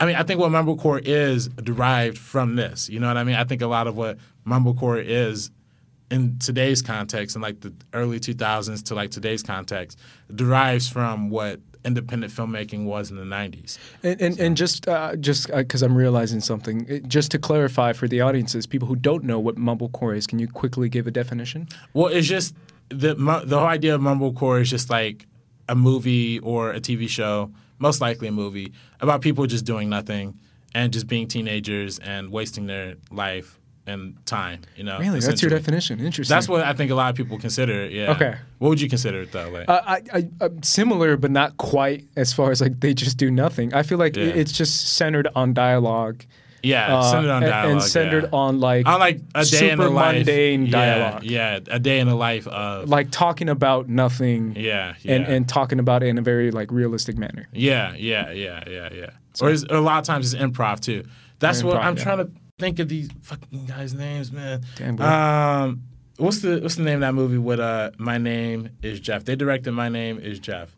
[0.00, 2.88] I mean, I think what mumblecore is derived from this.
[2.88, 3.36] You know what I mean?
[3.36, 5.50] I think a lot of what mumblecore is
[6.10, 9.98] in today's context, in like the early 2000s to like today's context,
[10.34, 13.78] derives from what independent filmmaking was in the 90s.
[14.02, 18.08] And and, and just uh, just because I'm realizing something, it, just to clarify for
[18.08, 21.68] the audiences, people who don't know what mumblecore is, can you quickly give a definition?
[21.92, 22.54] Well, it's just
[22.88, 25.26] the the whole idea of mumblecore is just like
[25.68, 30.38] a movie or a TV show, most likely a movie about people just doing nothing
[30.74, 34.60] and just being teenagers and wasting their life and time.
[34.76, 36.00] You know, Really, that's your definition.
[36.00, 36.34] Interesting.
[36.34, 37.92] That's what I think a lot of people consider it.
[37.92, 38.12] Yeah.
[38.12, 38.34] Okay.
[38.58, 39.48] What would you consider it though?
[39.50, 43.16] Like, Uh, I, I, uh, similar, but not quite as far as like they just
[43.18, 43.74] do nothing.
[43.74, 44.24] I feel like Yeah.
[44.24, 46.24] it- it's just centered on dialogue.
[46.64, 48.28] Yeah, uh, centered on dialogue and centered yeah.
[48.32, 50.16] on like on like a day in the super life.
[50.16, 51.24] mundane yeah, dialogue.
[51.24, 52.88] Yeah, a day in the life of.
[52.88, 54.56] like talking about nothing.
[54.56, 55.14] yeah, yeah.
[55.14, 57.48] And, and talking about it in a very like realistic manner.
[57.52, 59.10] Yeah, yeah, yeah, yeah, yeah.
[59.40, 61.04] Or it's, a lot of times it's improv too.
[61.38, 62.02] That's what I'm yeah.
[62.02, 64.64] trying to think of these fucking guys' names, man.
[64.76, 65.06] Damn, bro.
[65.06, 65.82] Um,
[66.16, 69.24] what's the what's the name of that movie with uh My Name is Jeff?
[69.24, 70.76] They directed My Name is Jeff.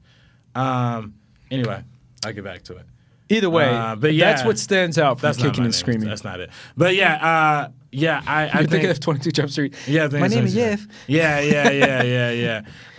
[0.54, 1.14] Um,
[1.50, 1.82] anyway,
[2.24, 2.86] I'll get back to it.
[3.28, 5.72] Either way, Uh, but that's what stands out from That's kicking and name.
[5.72, 6.08] screaming.
[6.08, 6.50] That's not it.
[6.76, 9.74] But yeah, uh, yeah, I, I think of 22 Jump Street.
[9.88, 10.54] yeah, My name is 22.
[10.54, 10.86] Jeff.
[11.08, 12.62] Yeah, yeah, yeah, yeah, yeah.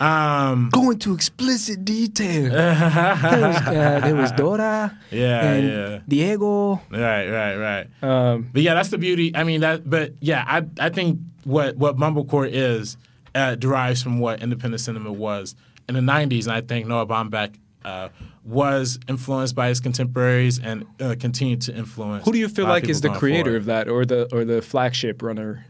[0.50, 2.50] Um, Go into explicit detail.
[2.50, 5.98] there, was, uh, there was Dora yeah, and yeah.
[6.06, 6.80] Diego.
[6.90, 7.86] Right, right, right.
[8.02, 9.34] Um, But yeah, that's the beauty.
[9.34, 9.88] I mean that.
[9.88, 12.96] But yeah, I I think what what mumblecore is
[13.34, 15.54] uh, derives from what independent cinema was
[15.88, 18.08] in the '90s, and I think Noah Baumbach uh,
[18.48, 22.24] was influenced by his contemporaries and uh, continued to influence.
[22.24, 23.56] who do you feel a lot of like is the creator forward.
[23.58, 25.66] of that, or the or the flagship runner?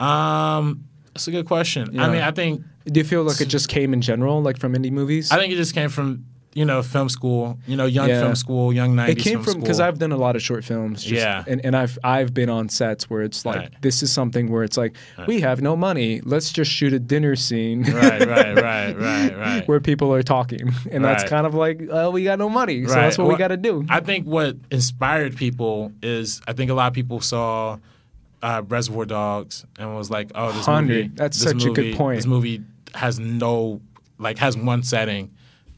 [0.00, 1.90] Um, that's a good question.
[1.92, 2.06] Yeah.
[2.06, 4.74] I mean, I think Do you feel like it just came in general, like from
[4.74, 5.30] indie movies?
[5.30, 8.20] I think it just came from you know film school, you know, young Yeah.
[8.22, 9.08] film school, young '90s.
[9.10, 9.78] it came from because.
[9.80, 11.02] I've done a lot of short films.
[11.02, 11.44] just- Yeah.
[11.46, 13.70] and, and I've I've been on sets where it's like Right.
[13.82, 14.96] this is something where it's like
[15.28, 16.20] we have no money.
[16.24, 17.82] Let's just shoot a dinner scene.
[17.84, 19.68] right, right, right, right, right.
[19.68, 22.94] where people are talking, and that's kind of like, oh, we got no money, so
[22.94, 23.02] Right.
[23.02, 23.86] that's what we got to do.
[23.88, 27.78] I think what inspired people is I think a lot of people saw
[28.42, 30.96] uh, Reservoir Dogs and was like, "Oh, this Hundred.
[30.96, 32.16] movie." That's such a good point.
[32.18, 32.62] This movie
[32.94, 33.80] has no,
[34.18, 35.30] like, has one setting,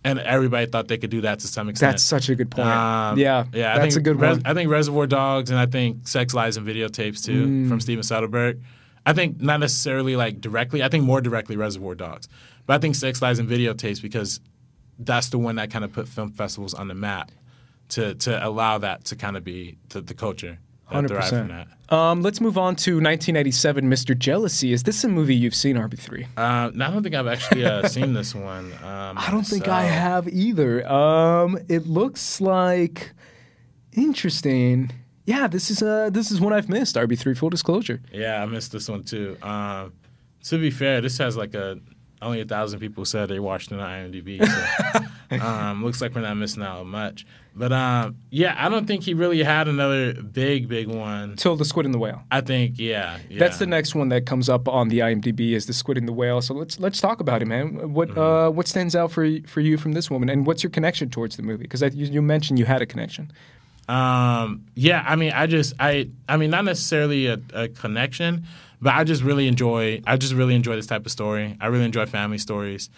[0.04, 1.92] and everybody thought they could do that to some extent.
[1.92, 2.66] That's such a good point.
[2.68, 4.42] Um, yeah, yeah, I that's think a good Res- one.
[4.46, 7.68] I think Reservoir Dogs and I think Sex Lies and Videotapes too Mm.
[7.68, 8.60] from Steven Soderbergh.
[9.06, 10.82] I think not necessarily like directly.
[10.82, 12.28] I think more directly Reservoir Dogs,
[12.66, 14.40] but I think Sex Lies and Videotapes because
[14.98, 17.30] that's the one that kind of put film festivals on the map
[17.90, 21.48] to to allow that to kind of be to the culture that Hundred derived from
[21.48, 21.68] that.
[21.92, 24.18] Um, let's move on to 1987, Mr.
[24.18, 24.72] Jealousy.
[24.72, 26.24] Is this a movie you've seen, RB3?
[26.36, 28.72] Uh, I don't think I've actually uh, seen this one.
[28.82, 30.90] Um, I don't think I have either.
[30.90, 33.12] Um, it looks like
[33.92, 34.90] interesting.
[35.26, 36.96] Yeah, this is uh this is one I've missed.
[36.96, 38.00] RB3 full disclosure.
[38.10, 39.36] Yeah, I missed this one too.
[39.42, 39.92] Um,
[40.44, 41.78] to be fair, this has like a
[42.22, 44.44] only a thousand people said they watched it on IMDb.
[45.30, 47.26] So, um, looks like we're not missing out on much.
[47.54, 51.36] But um, yeah, I don't think he really had another big, big one.
[51.36, 52.22] Till the Squid and the Whale.
[52.30, 53.38] I think yeah, yeah.
[53.38, 56.12] That's the next one that comes up on the IMDb is the Squid and the
[56.14, 56.40] Whale.
[56.40, 57.92] So let's let's talk about it, man.
[57.92, 58.18] What Mm-hmm.
[58.20, 61.36] uh what stands out for for you from this woman, and what's your connection towards
[61.36, 61.64] the movie?
[61.64, 63.30] Because you, you mentioned you had a connection.
[63.88, 68.46] Um, yeah, I mean, I just, I, I mean, not necessarily a, a connection,
[68.80, 71.56] but I just really enjoy, I just really enjoy this type of story.
[71.60, 72.88] I really enjoy family stories.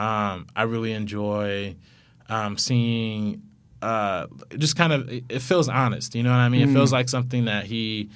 [0.00, 1.76] Um, I really enjoy
[2.28, 3.42] um, seeing,
[3.82, 6.14] uh, just kind of, it, feels honest.
[6.14, 6.68] You know what I mean?
[6.68, 8.10] It feels like something that he,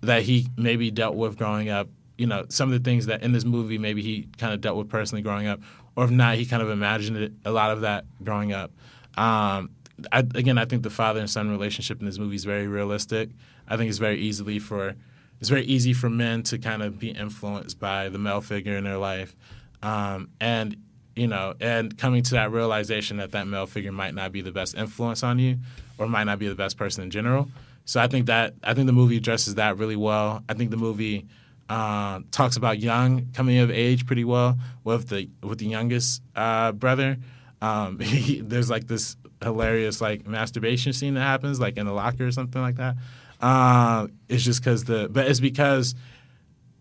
[0.00, 1.88] that he maybe dealt with growing up.
[2.18, 4.76] You know, some of the things that in this movie maybe he kind of dealt
[4.76, 5.60] with personally growing up,
[5.96, 8.70] or if not, he kind of imagined it, a lot of that growing up.
[9.16, 9.70] Um,
[10.12, 13.30] I, again, I think the father and son relationship in this movie is very realistic.
[13.68, 14.94] I think it's very easily for
[15.40, 18.84] it's very easy for men to kind of be influenced by the male figure in
[18.84, 19.36] their life,
[19.82, 20.76] um, and
[21.16, 24.52] you know, and coming to that realization that that male figure might not be the
[24.52, 25.58] best influence on you,
[25.98, 27.48] or might not be the best person in general.
[27.84, 30.42] So I think that I think the movie addresses that really well.
[30.48, 31.26] I think the movie
[31.68, 36.72] uh, talks about young coming of age pretty well with the with the youngest uh,
[36.72, 37.18] brother.
[37.60, 42.26] Um, he, there's like this hilarious like masturbation scene that happens like in the locker
[42.26, 42.96] or something like that.
[43.40, 45.94] Uh, it's just because the but it's because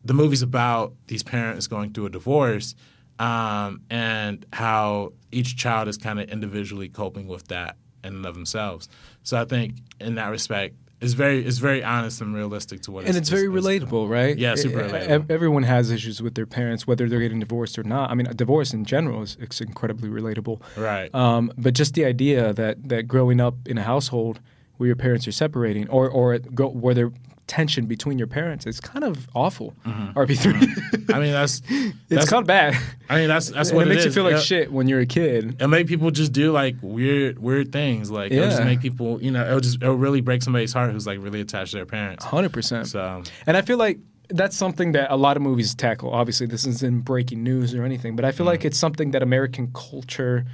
[0.06, 2.76] the movie's about these parents going through a divorce
[3.20, 8.36] um, and how each child is kind of individually coping with that in and of
[8.36, 8.90] themselves.
[9.24, 13.06] So I think in that respect, it's very it's very honest and realistic to what
[13.06, 14.38] and it's very it's- it's- relatable, right?
[14.38, 15.30] Yeah, super e- relatable.
[15.30, 18.10] Everyone has issues with their parents, whether they're getting divorced or not.
[18.10, 20.62] I mean, a divorce in general is it's incredibly relatable.
[20.78, 21.14] Right.
[21.14, 24.40] Um, but just the idea that that growing up in a household
[24.78, 27.12] where your parents are separating, or or it go, where there
[27.48, 29.74] tension between your parents, is kind of awful.
[29.86, 30.18] Mm-hmm.
[30.18, 31.14] RB 3 mm-hmm.
[31.14, 32.76] I mean that's it's that's kind of bad.
[33.10, 34.40] I mean that's that's what it makes you feel like Yeah.
[34.40, 35.56] shit when you're a kid.
[35.56, 38.10] It'll make people just do like weird weird things.
[38.10, 41.08] Like it'll just make people you know it'll just it'll really break somebody's heart who's
[41.08, 42.24] like really attached to their parents.
[42.24, 42.88] Hundred percent.
[42.88, 46.12] So And I feel like that's something that a lot of movies tackle.
[46.12, 48.52] Obviously, this isn't breaking news or anything, but I feel mm-hmm.
[48.52, 50.46] like it's something that American culture,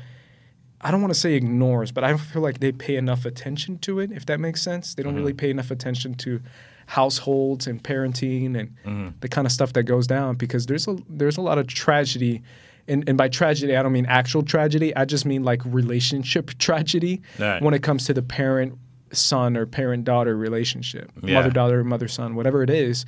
[0.82, 4.00] I don't want to say ignores, but I feel like they pay enough attention to
[4.00, 4.96] it, if that makes sense.
[4.96, 6.42] They don't really pay enough attention to
[6.98, 9.08] households and parenting and Mm-hmm.
[9.20, 12.42] the kind of stuff that goes down because there's a there's a lot of tragedy.
[12.88, 14.96] And, and by tragedy, I don't mean actual tragedy.
[14.96, 17.62] I just mean like relationship tragedy Right.
[17.62, 18.74] when it comes to the parent
[19.12, 21.22] son or parent daughter relationship, Yeah.
[21.22, 21.34] Mm-hmm.
[21.36, 23.06] mother daughter, mother son, whatever it is.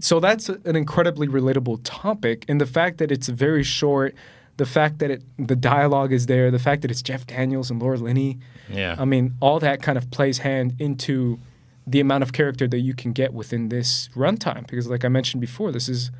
[0.00, 4.14] So that's an incredibly relatable topic, and the fact that it's very short,
[4.56, 7.80] the fact that it the dialogue is there, the fact that it's Jeff Daniels and
[7.82, 8.38] Laura Linney.
[8.70, 8.96] Yeah.
[8.98, 11.38] I mean, all that kind of plays hand into
[11.86, 14.66] the amount of character that you can get within this runtime.
[14.66, 16.10] Because, like I mentioned before, this is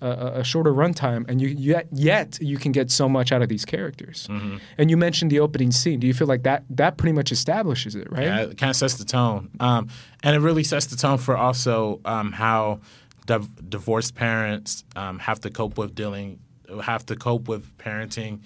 [0.00, 3.48] a, a shorter runtime, and you yet yet you can get so much out of
[3.48, 4.26] these characters.
[4.28, 4.56] Mm-hmm.
[4.78, 6.00] And you mentioned the opening scene.
[6.00, 8.24] Do you feel like that that pretty much establishes it, right?
[8.24, 9.88] Yeah, it kind of sets the tone, um,
[10.22, 12.80] and it really sets the tone for also um, how
[13.26, 16.38] div- divorced parents um, have to cope with dealing,
[16.82, 18.40] have to cope with parenting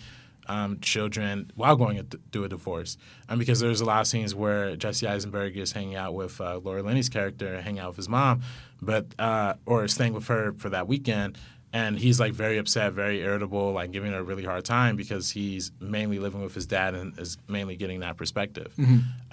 [0.46, 2.02] um, children while going
[2.32, 2.96] through a divorce.
[3.28, 6.58] Um, because there's a lot of scenes where Jesse Eisenberg is hanging out with uh,
[6.62, 8.42] Laura Linney's character, hanging out with his mom,
[8.80, 11.38] but uh, or staying with her for that weekend.
[11.72, 15.30] And he's like very upset, very irritable, like giving her a really hard time because
[15.30, 18.72] he's mainly living with his dad and is mainly getting that perspective.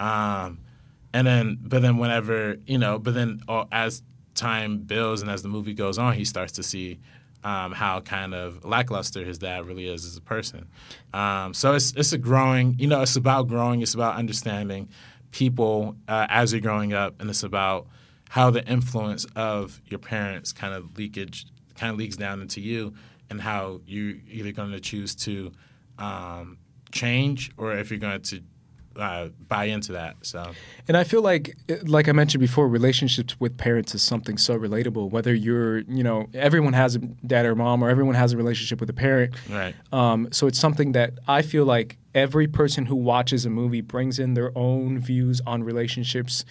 [0.00, 0.58] Um,
[1.14, 4.02] and then, but then whenever you know, but then uh, as
[4.34, 6.98] time builds and as the movie goes on, he starts to see
[7.44, 10.68] um, how kind of lackluster his dad really is as a person.
[11.12, 13.82] Um, so it's it's a growing, you know, it's about growing.
[13.82, 14.88] It's about understanding
[15.30, 17.86] people uh, as you're growing up, and it's about
[18.28, 22.94] how the influence of your parents kind of leakage kind of leaks down into you,
[23.30, 25.52] and how you either going to choose to
[25.98, 26.58] um,
[26.92, 28.42] change or if you're going to
[28.96, 30.16] uh, buy into that.
[30.22, 30.52] So
[30.88, 35.10] And I feel like, like I mentioned before, relationships with parents is something so relatable.
[35.10, 38.80] Whether you're, you know, everyone has a dad or mom, or everyone has a relationship
[38.80, 39.34] with a parent.
[39.50, 43.80] right, Um, so it's something that I feel like every person who watches a movie
[43.80, 46.44] brings in their own views on relationships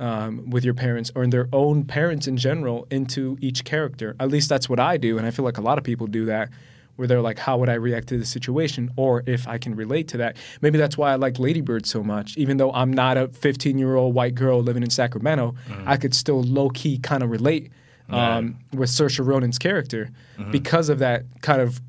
[0.00, 4.14] um, with your parents or in their own parents in general into each character.
[4.20, 6.26] At least that's what I do, and I feel like a lot of people do
[6.26, 6.50] that.
[6.98, 10.08] Where they're like, how would I react to this situation, or if I can relate
[10.08, 10.36] to that.
[10.60, 12.36] Maybe that's why I like Lady Bird so much.
[12.36, 15.54] Even though I'm not a 15 year old white girl living in Sacramento,
[15.86, 17.70] I could still low key kind of relate
[18.10, 20.10] um, with Saoirse Ronan's character
[20.50, 21.80] because of that kind of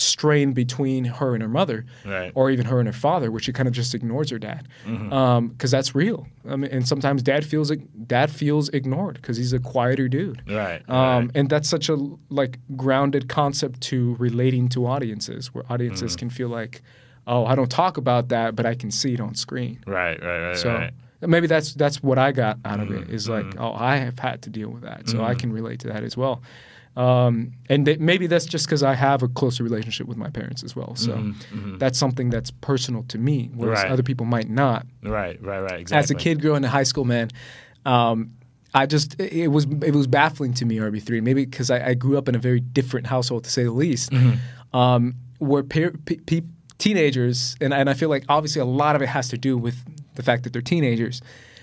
[0.00, 2.32] strain between her and her mother, Right.
[2.34, 4.98] or even her and her father, where she kind of just ignores her dad, because
[4.98, 5.66] Mm-hmm.
[5.68, 6.26] that's real.
[6.48, 7.70] I mean, and sometimes dad feels
[8.06, 10.42] dad feels ignored because he's a quieter dude.
[10.48, 11.30] right, Um, right.
[11.34, 11.96] And that's such a
[12.30, 16.18] like grounded concept to relating to audiences, where audiences Mm-hmm.
[16.18, 16.82] can feel like,
[17.26, 19.80] oh, I don't talk about that, but I can see it on screen.
[19.86, 20.92] right, right, right, So right.
[21.20, 23.02] maybe that's that's what I got out of Mm-hmm.
[23.10, 25.80] it is like, oh, I have had to deal with that, so I can relate
[25.80, 26.40] to that as well.
[26.98, 30.64] Um, and th- maybe that's just because I have a closer relationship with my parents
[30.64, 30.96] as well.
[30.96, 31.32] So
[31.78, 33.84] that's something that's personal to me, whereas Mm-hmm.
[33.86, 33.92] Right.
[33.92, 34.84] other people might not.
[35.04, 35.80] Right, right, right.
[35.80, 36.02] Exactly.
[36.02, 37.28] As a kid growing in high school, man,
[37.86, 38.32] um,
[38.74, 41.20] I just it was it was baffling to me RB three.
[41.20, 44.12] Maybe because I, I grew up in a very different household to say the least,
[44.72, 45.90] um, where pe-
[46.26, 46.42] pe-
[46.78, 49.76] teenagers and and I feel like obviously a lot of it has to do with
[50.16, 51.22] the fact that they're teenagers.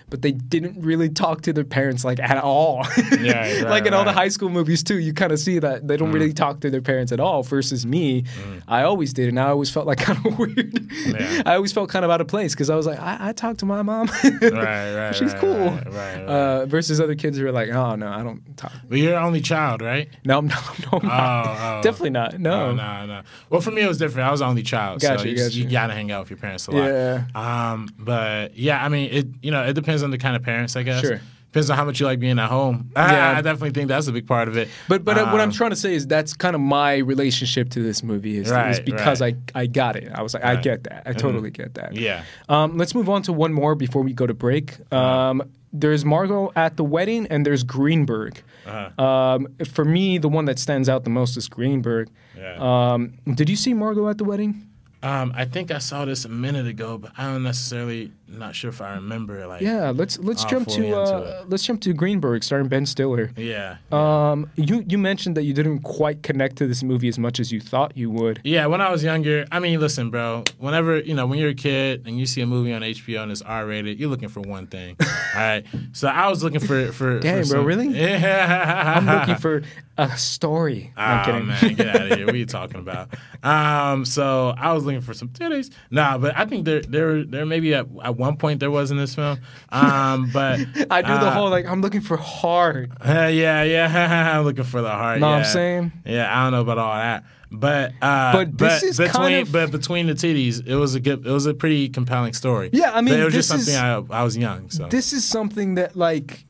[0.10, 2.86] But they didn't really talk to their parents like at all.
[3.16, 5.88] Yeah, right, like in all the high school movies too, you kind of see that
[5.88, 7.44] they don't really talk to their parents at all.
[7.44, 8.26] Versus me,
[8.68, 10.92] I always did, and I always felt like kind of weird.
[10.92, 11.44] Yeah.
[11.46, 13.58] I always felt kind of out of place because I was like, I, I talk
[13.58, 14.08] to my mom.
[14.24, 15.16] Right, right.
[15.16, 15.70] She's right, cool.
[15.92, 16.22] Right.
[16.22, 18.74] Uh, versus other kids who are like, oh no, I don't talk.
[18.88, 20.10] but you're only child, right?
[20.26, 20.56] No, no,
[20.92, 21.46] no, I'm not.
[21.48, 21.82] Oh, oh.
[21.82, 22.40] definitely not.
[22.40, 22.68] No.
[22.68, 23.22] Oh, no, no.
[23.50, 24.28] Well, for me, it was different.
[24.28, 25.56] I was the only child, so you, gotcha.
[25.56, 26.86] you gotta hang out with your parents a lot.
[26.86, 27.24] Yeah.
[27.34, 29.28] Um, but yeah, I mean, it.
[29.42, 31.02] You know, it depends on the kind of parents, I guess.
[31.02, 31.20] Sure.
[31.52, 32.92] Depends on how much you like being at home.
[32.98, 33.38] Ah, Yeah.
[33.38, 34.68] I definitely think that's a big part of it.
[34.90, 37.70] But but uh, what I'm Um, trying to say is that's kind of my relationship
[37.70, 39.36] to this movie is, is because right.
[39.56, 40.12] I I got it.
[40.14, 41.04] I was like, I get that.
[41.06, 41.94] I totally get that.
[41.96, 42.24] Yeah.
[42.50, 44.80] Um, let's move on to one more before we go to break.
[44.94, 48.42] Um, there's Margot at the wedding, and there's Greenberg.
[48.66, 49.02] Uh-huh.
[49.06, 52.10] Um, for me, the one that stands out the most is Greenberg.
[52.38, 52.56] Yeah.
[52.94, 54.68] Um, did you see Margot at the wedding?
[55.06, 58.70] Um, I think I saw this a minute ago, but I don't necessarily not sure
[58.70, 59.46] if I remember.
[59.46, 63.32] Like, Yeah, let's let's jump to uh, let's jump to Greenberg, starring Ben Stiller.
[63.38, 67.40] yeah, Um, you you mentioned that you didn't quite connect to this movie as much
[67.40, 68.42] as you thought you would.
[68.44, 68.66] yeah.
[68.66, 70.44] When I was younger, I mean, listen, bro.
[70.58, 73.32] Whenever you know, when you're a kid and you see a movie on HBO and
[73.32, 74.96] it's R-rated, you're looking for one thing.
[75.02, 75.64] all right.
[75.94, 77.20] So I was looking for for.
[77.20, 77.88] Damn, for bro, some- really?
[78.06, 78.94] Yeah.
[78.98, 79.62] I'm looking for
[79.98, 80.92] a story.
[80.98, 81.48] I'm Oh kidding.
[81.48, 82.26] man, get out of here!
[82.26, 83.14] What are you talking about?
[83.46, 85.72] Um, so I was looking for some titties.
[85.92, 88.98] Nah, but I think there, there, there maybe at, at one point there was in
[88.98, 89.40] this film.
[89.70, 92.92] Um, but I do the uh, whole like I'm looking for hard.
[93.00, 94.34] Uh, yeah, yeah.
[94.38, 95.20] I'm looking for the heart.
[95.20, 95.38] Know what yeah.
[95.40, 95.92] I'm saying?
[96.06, 97.24] Yeah, I don't know about all that.
[97.52, 101.00] But uh, But this is between kind of- but between the titties, it was a
[101.00, 102.70] good, it was a pretty compelling story.
[102.74, 104.88] Yeah, I mean, but it was just this is- something I, I was young, so
[104.88, 106.46] This is something that like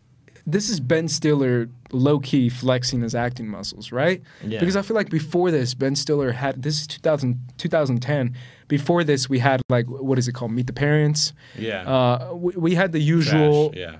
[0.47, 4.21] this is Ben Stiller low key flexing his acting muscles, right?
[4.43, 4.59] Yeah.
[4.59, 8.35] Because I feel like before this, Ben Stiller had this is 2000, 2010.
[8.67, 10.51] Before this, we had like what is it called?
[10.51, 11.33] Meet the Parents.
[11.57, 11.81] Yeah.
[11.89, 13.95] Uh, we, we had the usual Trash, yeah.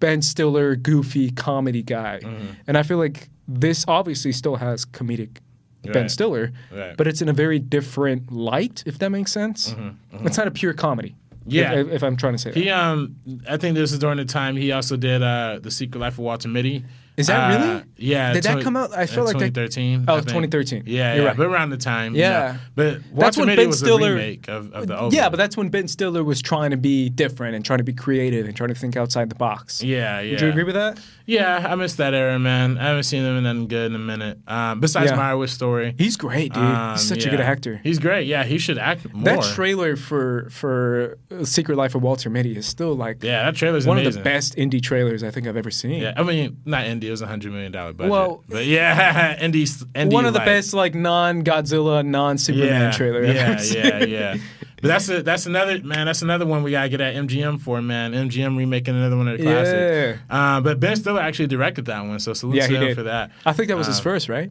[0.00, 2.46] Ben Stiller goofy comedy guy, Mm-hmm.
[2.66, 5.38] and I feel like this obviously still has comedic
[5.82, 6.10] Ben Right.
[6.10, 6.96] Stiller, Right.
[6.96, 9.74] but it's in a very different light, if that makes sense.
[10.12, 11.16] It's not a pure comedy.
[11.46, 11.72] Yeah.
[11.74, 12.60] if, if I'm trying to say that.
[12.60, 13.16] He um
[13.48, 16.20] I think this is during the time he also did uh The Secret Life of
[16.20, 16.84] Walter Mitty.
[17.20, 17.82] Is that Uh, really?
[17.96, 18.32] Yeah.
[18.32, 18.92] Did that come out?
[18.96, 20.04] I feel like that- 2013.
[20.08, 20.84] Oh, 2013.
[20.86, 21.28] Yeah, You're yeah.
[21.28, 21.36] right.
[21.36, 22.14] But around the time.
[22.14, 22.30] Yeah.
[22.30, 22.58] know.
[22.74, 24.16] But That's when Mitty Ben Stiller-
[24.48, 27.64] of, of the Yeah, but that's when Ben Stiller was trying to be different and
[27.64, 29.82] trying to be creative and trying to think outside the box.
[29.82, 30.38] Yeah, yeah.
[30.38, 30.98] Do you agree with that?
[31.26, 32.76] Yeah, I miss that era, man.
[32.78, 34.38] I haven't seen him in nothing good in a minute.
[34.48, 35.16] Um, besides Yeah.
[35.18, 35.94] Meyerowitz story.
[35.96, 36.62] He's great, dude.
[36.62, 37.80] Um, He's such a good actor.
[37.84, 38.26] He's great.
[38.26, 39.24] Yeah, he should act more.
[39.24, 43.86] That trailer for for Secret Life of Walter Mitty is still like yeah, that trailer's
[43.86, 44.08] one amazing.
[44.20, 46.00] of the best indie trailers I think I've ever seen.
[46.02, 47.09] Yeah, I mean, not indie.
[47.10, 48.10] It was a hundred million dollar budget.
[48.10, 49.66] Well- but yeah, indie.
[49.94, 53.24] indie one of the like- best like non Godzilla, non Superman trailer.
[53.26, 53.84] I've Yeah, ever seen.
[53.84, 54.36] yeah, yeah.
[54.82, 56.06] But that's a, that's another man.
[56.06, 58.12] That's another one we gotta get at MGM for, man.
[58.12, 60.22] MGM remaking another one of the classics.
[60.30, 63.30] Uh, but Ben Stiller actually directed that one, so salute Yeah, to him for that.
[63.44, 64.50] I think that was his Um, first, right?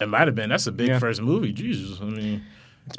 [0.00, 0.50] It might have been.
[0.50, 0.98] That's a big Yeah.
[0.98, 1.52] first movie.
[1.52, 2.42] Jesus, I mean,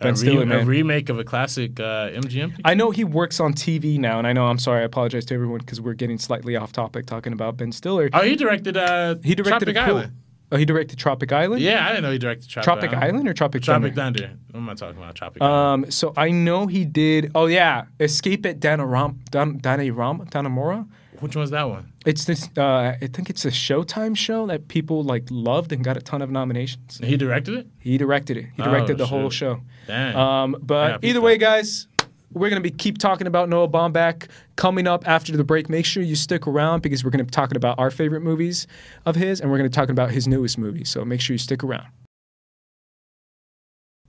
[0.01, 2.59] Ben a, re- Stiller, a remake of a classic uh, MGM.
[2.65, 4.81] I know he works on TV now, and I know I'm sorry.
[4.81, 8.09] I apologize to everyone because we're getting slightly off topic talking about Ben Stiller.
[8.13, 8.77] oh, he directed.
[8.77, 9.97] Uh, he directed Tropic a cool.
[9.97, 10.13] Island.
[10.51, 11.61] Oh, he directed Tropic Island.
[11.61, 14.31] Yeah, I didn't know he directed Tropic, Tropic Island or Tropic Tropic Thunder?
[14.51, 15.15] What am I talking about?
[15.15, 15.85] Tropic Island.
[15.85, 17.31] Um, so I know he did.
[17.33, 20.87] Oh yeah, Escape at Danaram, Dan, Dannemora.
[21.21, 21.91] Which one's that one?
[22.05, 22.49] It's this.
[22.57, 26.21] Uh, I think it's a Showtime show that people like loved and got a ton
[26.21, 26.99] of nominations.
[27.03, 27.67] He directed it.
[27.79, 28.45] He directed it.
[28.55, 29.61] He Oh, directed the whole show.
[29.87, 30.15] Dang.
[30.15, 31.87] Um, but either way, guys,
[32.31, 35.69] we're gonna be keep talking about Noah Baumbach coming up after the break.
[35.69, 38.67] Make sure you stick around because we're gonna be talking about our favorite movies
[39.05, 40.83] of his, and we're gonna be talking about his newest movie.
[40.83, 41.87] So make sure you stick around.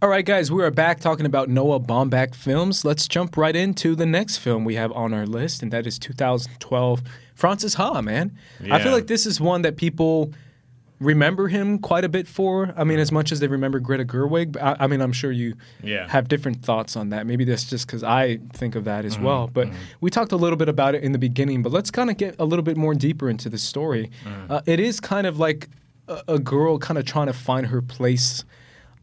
[0.03, 2.85] All right, guys, we are back talking about Noah Baumbach films.
[2.85, 5.99] Let's jump right into the next film we have on our list, and that is
[5.99, 7.03] 2012
[7.35, 8.03] Frances Ha.
[8.03, 8.37] Man,
[8.71, 10.33] I feel like this is one that people
[11.01, 12.75] remember him quite a bit for.
[12.77, 14.53] I mean, as much as they remember Greta Gerwig.
[14.53, 16.07] But I, I mean, I'm sure you Yeah.
[16.09, 17.27] have different thoughts on that.
[17.27, 19.25] Maybe that's just because I think of that as Mm-hmm.
[19.25, 19.51] well.
[19.53, 19.69] But
[20.03, 21.63] we talked a little bit about it in the beginning.
[21.63, 24.11] But let's kind of get a little bit more deeper into the story.
[24.25, 24.51] Mm.
[24.51, 25.69] Uh, it is kind of like
[26.09, 28.45] a, a girl kind of trying to find her place.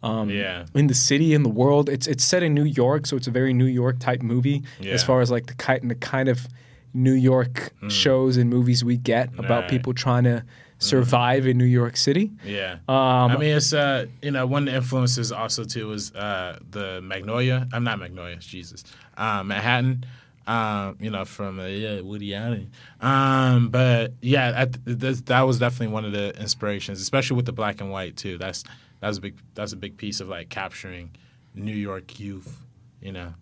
[0.04, 0.66] Um, Yeah.
[0.76, 3.32] in the city, in the world, it's it's set in New York, so it's a
[3.32, 6.48] very New York type movie as far as like the kind the kind of
[6.94, 9.70] New York shows and movies we get about Right.
[9.70, 10.44] people trying to
[10.80, 12.32] survive in New York City.
[12.46, 12.74] Yeah.
[12.90, 16.60] Um, I mean, it's uh, you know, one of the influences also too was uh,
[16.70, 17.68] the Magnolia.
[17.74, 18.84] I'm not Magnolia, Jesus,
[19.18, 20.06] um, Manhattan.
[20.46, 22.70] Um, you know, from uh, yeah, Woody Allen.
[23.00, 27.54] Um, but yeah, I, th- that was definitely one of the inspirations, especially with the
[27.54, 28.38] black and white too.
[28.38, 28.66] That's
[29.04, 31.12] that's a big that's a big piece of like capturing
[31.54, 32.66] New York youth.
[33.02, 33.34] You know.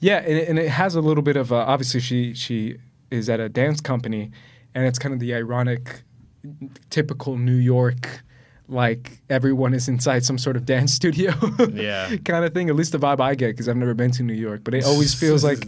[0.00, 2.76] Yeah, and it, and it has a little bit of uh, obviously she she
[3.10, 4.30] is at a dance company,
[4.74, 6.02] and it's kind of the ironic,
[6.90, 8.22] typical New York,
[8.68, 11.32] like everyone is inside some sort of dance studio,
[11.72, 12.16] Yeah.
[12.24, 12.68] kind of thing.
[12.70, 14.84] At least the vibe I get because I've never been to New York, but it
[14.84, 15.66] always feels like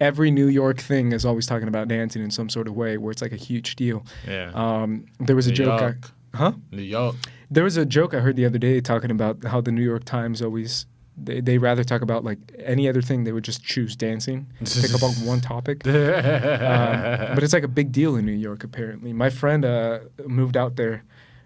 [0.00, 3.10] every New York thing is always talking about dancing in some sort of way where
[3.10, 4.04] it's like a huge deal.
[4.26, 4.50] Yeah.
[4.54, 5.94] Um, there was a New joke, I.
[6.34, 6.52] huh?
[6.72, 7.16] New York.
[7.50, 10.04] There was a joke I heard the other day talking about how the New York
[10.04, 10.86] Times always
[11.20, 14.94] they they rather talk about like any other thing they would just choose dancing, pick
[14.94, 15.82] up on one topic.
[15.86, 19.12] Um, but it's like a big deal in New York apparently.
[19.12, 21.04] My friend uh, moved out there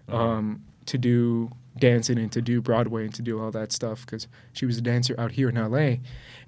[0.09, 4.27] um, to do dancing and to do Broadway and to do all that stuff because
[4.53, 5.95] she was a dancer out here in LA,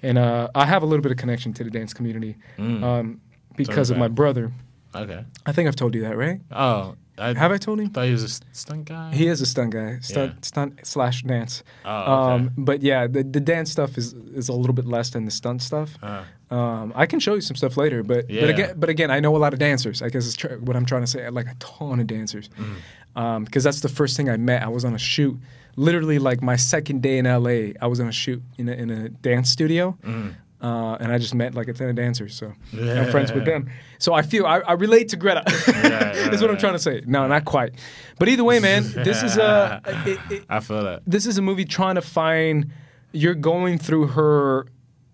[0.04, 2.84] and uh, I have a little bit of connection to the dance community Mm.
[2.84, 3.22] um,
[3.56, 4.52] because of my brother.
[4.94, 5.24] okay.
[5.46, 6.42] I think I've told you that, right?
[6.52, 7.88] Oh, I Have I told you?
[7.88, 9.14] thought he was a stunt guy.
[9.16, 10.40] He is a stunt guy, stunt, Yeah.
[10.42, 11.64] stunt slash dance.
[11.86, 12.12] Oh, okay.
[12.36, 15.32] Um, but yeah, the, the dance stuff is is a little bit less than the
[15.32, 15.90] stunt stuff.
[16.04, 18.42] Uh, Um, I can show you some stuff later, but Yeah.
[18.42, 20.02] but again, but again, I know a lot of dancers.
[20.02, 21.26] I guess is tr- what I'm trying to say.
[21.26, 23.44] I like a ton of dancers, Mm-hmm.
[23.46, 24.62] because that's the first thing I met.
[24.62, 25.38] I was on a shoot,
[25.76, 27.74] literally like my second day in LA.
[27.82, 30.34] I was on a shoot in a, in a dance studio, Mm.
[30.66, 32.36] Uh, and I just met like a ton of dancers.
[32.36, 33.70] So I'm friends with them.
[34.00, 35.44] So I feel I, I relate to Greta.
[35.46, 37.04] right, Is what I'm trying to say.
[37.06, 37.74] No, not quite.
[38.18, 39.82] But either way, man, this is a.
[40.06, 41.02] It, it, I feel that.
[41.08, 42.72] this is a movie trying to find
[43.12, 44.68] you're going through her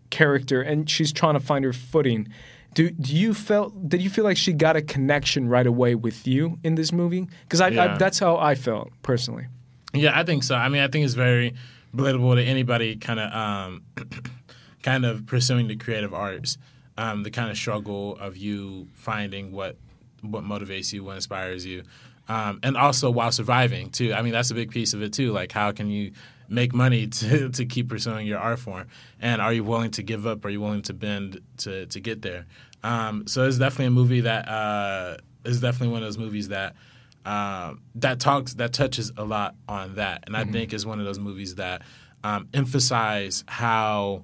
[0.09, 2.27] character and she's trying to find her footing
[2.73, 6.27] do, do you felt did you feel like she got a connection right away with
[6.27, 9.47] you in this movie because I, I that's how i felt personally
[9.93, 10.55] Yeah, I think so.
[10.55, 11.53] I mean, I think it's very
[11.95, 13.83] relatable to anybody kind of um,
[14.81, 16.57] kind of pursuing the creative arts.
[16.97, 19.77] Um, the kind of struggle of you finding what
[20.21, 21.83] what motivates you, what inspires you,
[22.27, 24.13] um, and also while surviving too.
[24.13, 25.31] I mean, that's a big piece of it too.
[25.31, 26.11] Like, how can you
[26.47, 28.87] make money to to keep pursuing your art form,
[29.19, 30.43] and are you willing to give up?
[30.45, 32.45] Are you willing to bend to to get there?
[32.83, 36.75] Um, so it's definitely a movie that uh, is definitely one of those movies that.
[37.23, 41.05] Um, that talks that touches a lot on that, and I think is one of
[41.05, 41.83] those movies that
[42.23, 44.23] um, emphasize how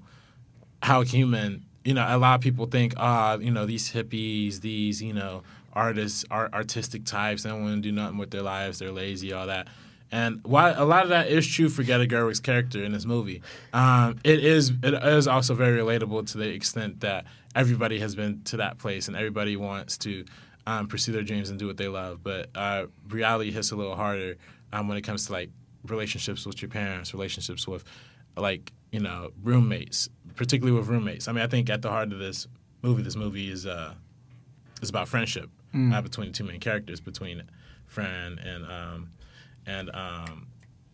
[0.81, 1.65] how human.
[1.83, 5.43] You know, a lot of people think, ah, you know, these hippies, these you know
[5.73, 9.31] artists, art, artistic types, they don't want to do nothing with their lives, they're lazy,
[9.31, 9.67] all that.
[10.11, 13.41] And why a lot of that is true for Greta Gerwig's character in this movie.
[13.73, 17.25] Um, it is it is also very relatable to the extent that
[17.55, 20.25] everybody has been to that place and everybody wants to
[20.65, 22.23] um, pursue their dreams and do what they love.
[22.23, 24.37] But uh, reality hits a little harder
[24.71, 25.49] um, when it comes to like
[25.85, 27.83] relationships with your parents, relationships with
[28.37, 30.07] like you know roommates,
[30.37, 31.27] particularly with roommates.
[31.27, 32.47] I mean, I think at the heart of this
[32.81, 33.93] movie, this movie is uh,
[34.81, 37.43] is about friendship uh, between the two main characters, between
[37.85, 39.09] Fran and um,
[39.65, 40.47] and um,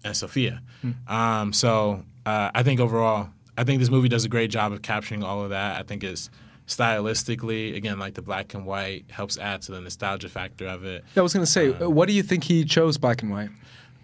[0.04, 0.62] and Sophia.
[1.08, 4.82] Um, so uh, I think overall, I think this movie does a great job of
[4.82, 5.80] capturing all of that.
[5.80, 6.30] I think it's
[6.68, 11.04] stylistically, again, like the black and white helps add to the nostalgia factor of it.
[11.16, 13.32] Yeah, I was going to say, uh, what do you think he chose black and
[13.32, 13.50] white?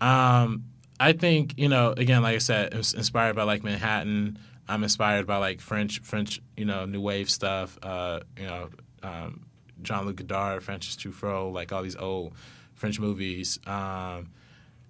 [0.02, 0.66] Um,
[1.00, 4.38] I think you know, again, like I said, it was inspired by like Manhattan.
[4.70, 7.78] I'm inspired by like French, French, you know, new wave stuff.
[7.82, 8.70] Uh, you know,
[9.02, 9.48] um,
[9.82, 12.34] Jean Luc Godard, Francis Truffaut, like all these old
[12.76, 13.60] French movies.
[13.66, 14.30] Um,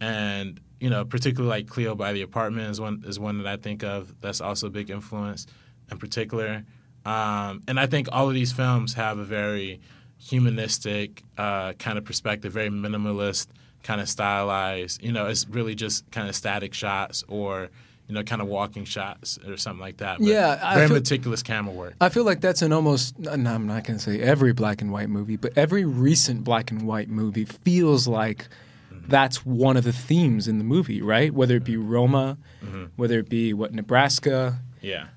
[0.01, 3.57] and you know, particularly like Cleo by the Apartment is one is one that I
[3.57, 4.13] think of.
[4.21, 5.47] That's also a big influence,
[5.89, 6.65] in particular.
[7.05, 9.79] Um, and I think all of these films have a very
[10.17, 13.47] humanistic uh, kind of perspective, very minimalist,
[13.83, 15.01] kind of stylized.
[15.01, 17.69] You know, it's really just kind of static shots or
[18.09, 20.17] you know, kind of walking shots or something like that.
[20.17, 21.93] But Yeah, I very feel- meticulous camera work.
[22.01, 24.91] I feel like that's an almost, no, I'm not going to say every black and
[24.91, 28.47] white movie, but every recent black and white movie feels like
[28.91, 29.07] mm-hmm.
[29.09, 31.31] that's one of the themes in the movie, right?
[31.31, 31.87] Whether it be mm-hmm.
[31.87, 32.85] Roma, mm-hmm.
[32.95, 34.59] whether it be what Nebraska.
[34.81, 35.09] Yeah.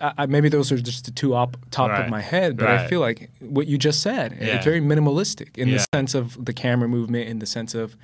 [0.00, 2.04] I, I, maybe those are just the two up top Right.
[2.04, 4.56] of my head, but I feel like what you just said, Yeah.
[4.56, 7.96] it's very minimalistic in the sense of the camera movement, in the sense of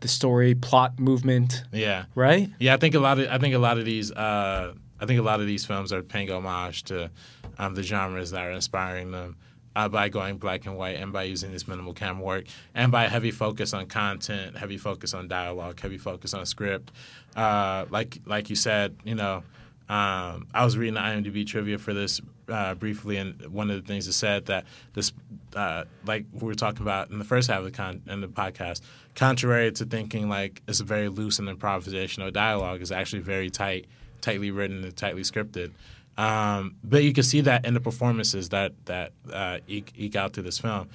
[0.00, 2.04] the story plot movement, Yeah.
[2.14, 2.48] right?
[2.58, 5.20] Yeah, I think a lot of I think a lot of these uh, I think
[5.20, 7.10] a lot of these films are paying homage to
[7.58, 9.36] um, the genres that are inspiring them
[9.74, 12.44] uh, by going black and white and by using this minimal camera work
[12.74, 16.90] and by heavy focus on content, heavy focus on dialogue, heavy focus on script.
[17.36, 19.42] Uh, like like you said, you know,
[19.88, 23.86] um, I was reading the IMDb trivia for this uh, briefly, and one of the
[23.86, 24.64] things it said that
[24.94, 25.12] this,
[25.54, 28.28] uh, like we were talking about in the first half of the con- in the
[28.28, 28.80] podcast,
[29.14, 33.86] contrary to thinking like it's a very loose and improvisational dialogue, is actually very tight,
[34.20, 35.70] tightly written and tightly scripted.
[36.18, 40.32] Um, but you can see that in the performances that that uh, eke, eke out
[40.32, 40.88] through this film,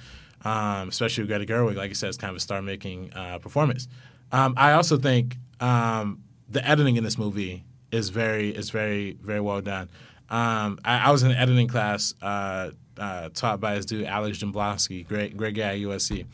[0.44, 1.76] um, especially with Greta Gerwig.
[1.76, 3.88] Like I said, it's kind of a star-making uh, performance.
[4.32, 9.40] Um, I also think um, the editing in this movie is very is very very
[9.40, 9.88] well done.
[10.30, 14.38] Um, I, I was in an editing class uh, uh, taught by this dude Alex
[14.38, 16.24] Jamblaski, great great guy at USC,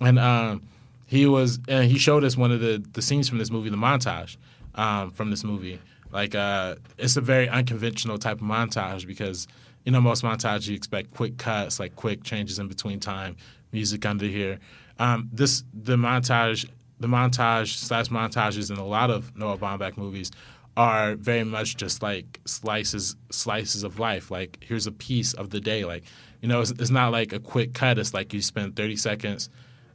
[0.00, 0.62] and um,
[1.06, 3.76] he was and he showed us one of the the scenes from this movie, the
[3.76, 4.36] montage
[4.76, 5.80] um, from this movie.
[6.12, 9.48] Like uh, it's a very unconventional type of montage because
[9.84, 13.36] you know most montages you expect quick cuts, like quick changes in between time,
[13.72, 14.60] music under here.
[15.00, 16.68] Um, this the montage
[17.00, 20.30] the montage slash montages in a lot of Noah Baumbach movies
[20.80, 24.30] are very much just like slices slices of life.
[24.30, 25.84] Like here's a piece of the day.
[25.84, 26.04] Like
[26.40, 27.98] you know, it's, it's not like a quick cut.
[27.98, 29.50] It's like you spend 30 seconds,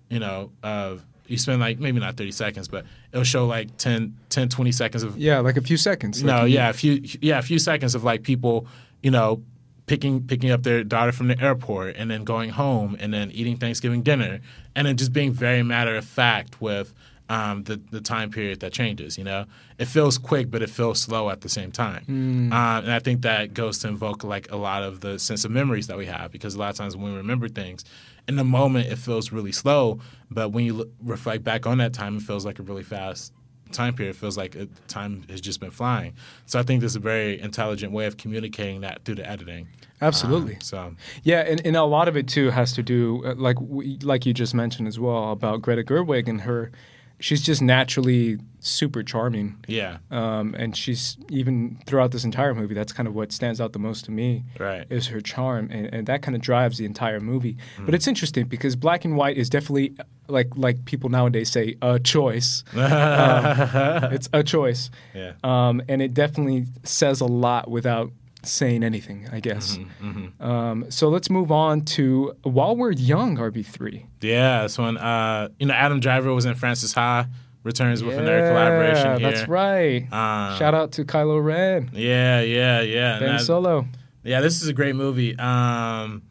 [0.10, 4.16] you know, of you spend like maybe not 30 seconds, but it'll show like 10,
[4.30, 6.24] 10 20 seconds of Yeah, like a few seconds.
[6.24, 8.68] no, like yeah, a few yeah, a few seconds of like people,
[9.02, 9.42] you know,
[9.88, 13.58] picking picking up their daughter from the airport and then going home and then eating
[13.58, 14.40] Thanksgiving dinner
[14.76, 16.94] and then just being very matter of fact with
[17.30, 19.18] um, the the time period that changes.
[19.18, 19.46] You know,
[19.78, 22.04] it feels quick, but it feels slow at the same time.
[22.08, 25.52] Um, and I think that goes to invoke like a lot of the sense of
[25.52, 27.84] memories that we have because a lot of times when we remember things,
[28.28, 30.00] in the moment it feels really slow,
[30.30, 33.34] but when you look, reflect back on that time, it feels like a really fast
[33.72, 34.16] time period.
[34.16, 36.14] It feels like it, time has just been flying.
[36.46, 39.68] So I think there's a very intelligent way of communicating that through the editing.
[40.02, 40.56] Absolutely.
[40.56, 43.60] Um, so Yeah, and, and a lot of it too has to do, uh, like
[43.60, 46.72] we, like you just mentioned as well, about Greta Gerwig and her.
[47.20, 52.74] She's just naturally super charming, yeah, um, and she's even throughout this entire movie.
[52.74, 54.44] That's kind of what stands out the most to me.
[54.60, 54.86] Right.
[54.90, 57.58] is her charm, and, and that kind of drives the entire movie.
[57.78, 57.86] Mm.
[57.86, 59.96] But it's interesting because black and white is definitely
[60.28, 62.64] like like people nowadays say a choice.
[62.76, 68.12] Um, it's a choice, yeah, um, and it definitely says a lot without
[68.46, 69.78] saying anything, I guess.
[69.78, 74.06] Mm-hmm, Um, so let's move on to While We're Young, RB3.
[74.22, 74.98] Yeah, this one.
[74.98, 77.28] Uh, you know, Adam Driver was in Frances Ha.
[77.64, 79.32] Returns with another collaboration here.
[79.32, 80.04] That's right.
[80.14, 83.20] Um, Shout out to Kylo Ren, Yeah, yeah, yeah.
[83.20, 83.88] Ben that- Solo.
[84.24, 85.36] Yeah, this is a great movie.
[85.38, 86.22] Um,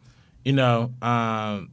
[0.45, 1.71] you know, um,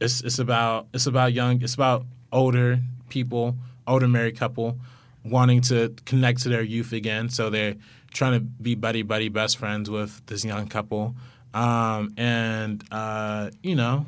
[0.00, 4.78] it's it's about it's about young it's about older people, older married couple
[5.24, 7.28] wanting to connect to their youth again.
[7.30, 7.76] So they're
[8.12, 11.14] trying to be buddy buddy best friends with this young couple,
[11.54, 14.06] um, and uh, you know,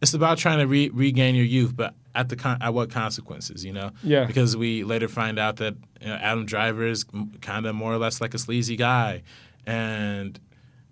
[0.00, 3.64] it's about trying to re- regain your youth, but at the con- at what consequences?
[3.64, 4.24] You know, Yeah.
[4.24, 7.04] because we later find out that you know, Adam Driver is
[7.40, 9.22] kind of more or less like a sleazy guy,
[9.66, 10.38] and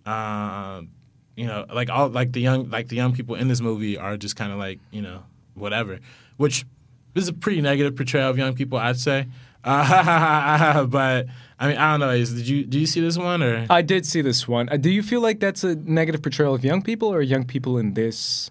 [0.04, 0.90] um,
[1.36, 4.16] you know, like all like the young like the young people in this movie are
[4.16, 5.22] just kind of like you know
[5.54, 5.98] whatever,
[6.36, 6.64] which
[7.14, 9.26] is a pretty negative portrayal of young people, I'd say.
[9.66, 11.26] Uh, but
[11.58, 12.10] I mean, I don't know.
[12.10, 13.66] Is did you do you see this one or?
[13.68, 14.68] I did see this one.
[14.68, 17.76] Uh, do you feel like that's a negative portrayal of young people or young people
[17.78, 18.50] in this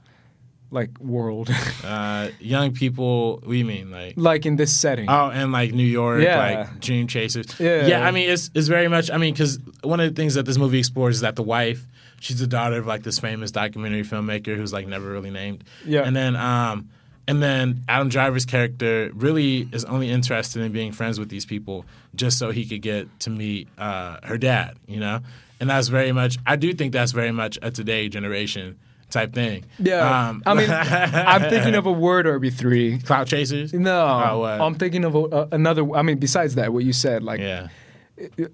[0.72, 1.50] like world?
[1.86, 3.92] Uh, young people, We you mean?
[3.92, 5.06] Like, like in this setting?
[5.08, 6.40] oh, and like New York, Yeah.
[6.40, 7.60] like Dream Chasers.
[7.60, 7.86] Yeah.
[7.86, 8.08] yeah.
[8.08, 9.12] I mean, it's it's very much.
[9.12, 11.86] I mean, because one of the things that this movie explores is that the wife,
[12.20, 15.64] she's the daughter of like this famous documentary filmmaker who's like never really named.
[15.86, 16.02] Yeah.
[16.02, 16.90] And then, um,
[17.28, 21.86] and then Adam Driver's character really is only interested in being friends with these people
[22.16, 24.78] just so he could get to meet uh, her dad.
[24.88, 25.20] You know,
[25.60, 26.38] and that's very much.
[26.46, 28.78] I do think that's very much a today generation
[29.12, 29.64] type thing.
[29.80, 30.28] yeah.
[30.30, 33.06] Um, I mean, I'm thinking of a word RB3.
[33.06, 33.74] Cloud chasers.
[33.74, 33.92] No,
[34.26, 34.44] Oh?
[34.44, 35.90] I'm thinking of a, another.
[35.96, 37.68] I mean, besides that, what you said, like Yeah.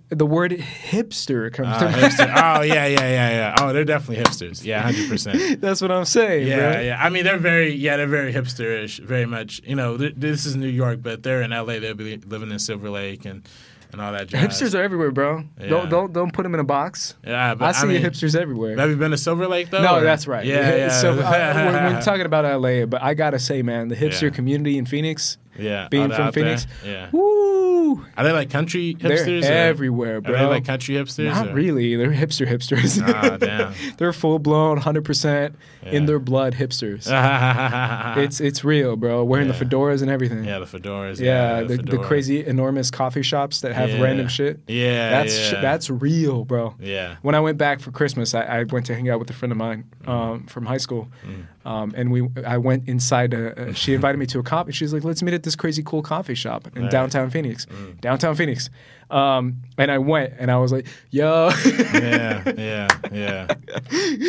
[0.09, 2.27] The word hipster comes Uh, to hipster.
[2.35, 3.55] Oh yeah, yeah, yeah, yeah.
[3.61, 4.63] Oh, they're definitely hipsters.
[4.63, 5.61] Yeah, hundred percent.
[5.61, 6.47] That's what I'm saying.
[6.47, 6.81] Yeah, bro.
[6.81, 7.03] yeah.
[7.03, 8.99] I mean, they're very, yeah, they're very hipsterish.
[8.99, 9.61] Very much.
[9.65, 11.79] You know, th- this is New York, but they're in LA.
[11.79, 13.47] They'll be living in Silver Lake and
[13.91, 14.27] and all that.
[14.29, 14.41] Jazz.
[14.61, 15.43] Hipsters are everywhere, bro.
[15.59, 15.67] Yeah.
[15.67, 17.15] Don't don't don't put them in a box.
[17.23, 18.75] Yeah, but I I, see mean, hipsters everywhere.
[18.77, 19.83] Have you been to Silver Lake though?
[19.83, 20.45] no, or- that's right.
[20.45, 20.89] Yeah, yeah.
[20.89, 21.15] So uh,
[21.71, 24.29] we're, we're talking about LA, but I gotta say, man, the hipster Yeah.
[24.29, 26.43] community in Phoenix, yeah, being from out there.
[26.45, 27.09] Phoenix, Yeah.
[27.11, 27.70] woo,
[28.17, 29.43] Are they like country they're hipsters?
[29.49, 30.33] or- everywhere, bro.
[30.35, 31.25] Are they like country hipsters?
[31.33, 31.95] Not or- really.
[31.95, 33.01] They're hipster hipsters.
[33.05, 33.73] Ah, damn.
[33.97, 37.07] they're full blown, hundred percent in their blood hipsters.
[38.17, 39.23] it's it's real, bro.
[39.23, 39.53] Wearing Yeah.
[39.57, 40.43] the fedoras and everything.
[40.43, 41.19] yeah, the fedoras.
[41.19, 42.05] Yeah, Yeah, the, the fedora.
[42.07, 44.01] crazy enormous coffee shops that have Yeah.
[44.01, 44.59] random shit.
[44.67, 45.47] Yeah, That's yeah.
[45.49, 46.75] sh- that's real, bro.
[46.79, 47.15] yeah.
[47.21, 49.51] When I went back for Christmas, I, I went to hang out with a friend
[49.51, 51.07] of mine um, from high school,
[51.65, 53.33] um, and we I went inside.
[53.33, 54.71] A, a, she invited me to a coffee.
[54.71, 56.91] She's like, "Let's meet at this crazy cool coffee shop in Right.
[56.91, 57.67] downtown Phoenix."
[58.01, 58.69] Downtown Phoenix,
[59.09, 63.47] um, and I went, and I was like, "Yo," yeah, yeah, yeah.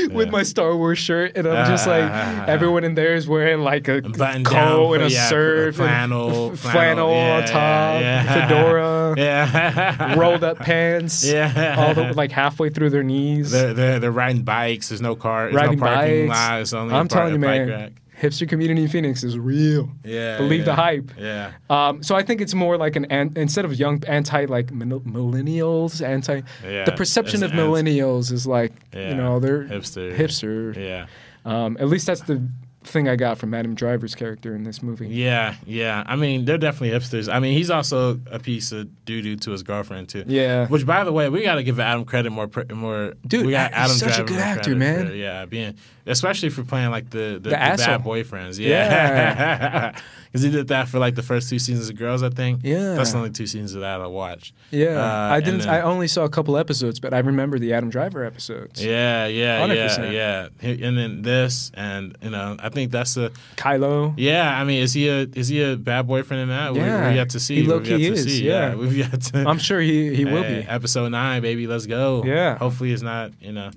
[0.13, 2.11] with my Star Wars shirt, and I'm just like,
[2.49, 6.57] everyone in there is wearing like a button coat and a yeah, surf, and flannel,
[6.57, 8.49] flannel yeah, on top, yeah.
[8.49, 11.77] fedora, yeah, rolled up pants, Yeah.
[11.79, 13.53] all the, like halfway through their knees.
[13.53, 14.89] They're, they're they're riding bikes.
[14.89, 15.45] There's no car.
[15.45, 16.39] There's riding no parking bikes.
[16.39, 16.61] lot.
[16.61, 17.93] It's only a I'm telling you, man, rack.
[18.23, 19.91] Hipster community in Phoenix is real.
[20.05, 20.65] Yeah, Believe yeah.
[20.65, 21.11] the hype.
[21.19, 24.69] Yeah, Um, so I think it's more like an, an instead of young anti like
[24.69, 26.43] millennials anti.
[26.65, 29.11] Yeah, the perception of it's anti- millennials is like yeah.
[29.11, 30.15] you know they're hipster.
[30.17, 30.77] hipster.
[30.77, 31.07] Yeah,
[31.45, 32.43] Um, at least that's the
[32.85, 35.07] thing I got from Adam Driver's character in this movie.
[35.09, 36.03] yeah, yeah.
[36.05, 37.33] I mean, they're definitely hipsters.
[37.33, 40.25] I mean, he's also a piece of doo doo to his girlfriend too.
[40.27, 40.67] Yeah.
[40.67, 42.51] Which, by the way, we got to give Adam credit more.
[42.75, 43.15] More.
[43.25, 45.07] Dude, we got he's Adam such a good actor, man.
[45.09, 47.99] for- yeah, being especially for playing like the the, the, asshole.
[47.99, 48.59] bad boyfriends.
[48.59, 49.93] Yeah,
[50.27, 52.23] because he did that for like the first two seasons of Girls.
[52.23, 52.61] I think.
[52.63, 52.95] Yeah.
[52.95, 54.55] that's the only two seasons of that I watched.
[54.71, 55.61] Yeah, Uh, I didn't.
[55.61, 58.83] then- I only saw a couple episodes, but I remember the Adam Driver episodes.
[58.85, 60.13] Yeah, yeah, yeah, 100%.
[60.13, 60.49] yeah.
[60.61, 64.15] He- And then this, and you know, I think that's a Kylo.
[64.17, 64.59] yeah.
[64.59, 66.73] I mean, is he a is he a bad boyfriend in that?
[66.73, 67.11] We- Yeah.
[67.11, 67.57] we, have to see.
[67.57, 68.45] He low-key is, see.
[68.47, 68.75] yeah.
[68.83, 69.45] we've yet to.
[69.47, 70.69] I'm sure he he will Hey, be.
[70.69, 71.67] episode nine, baby.
[71.67, 72.23] Let's go.
[72.25, 72.57] Yeah.
[72.59, 73.71] Hopefully, it's not you know,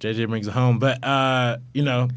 [0.00, 0.78] JJ brings it home.
[0.78, 2.08] But uh, you know,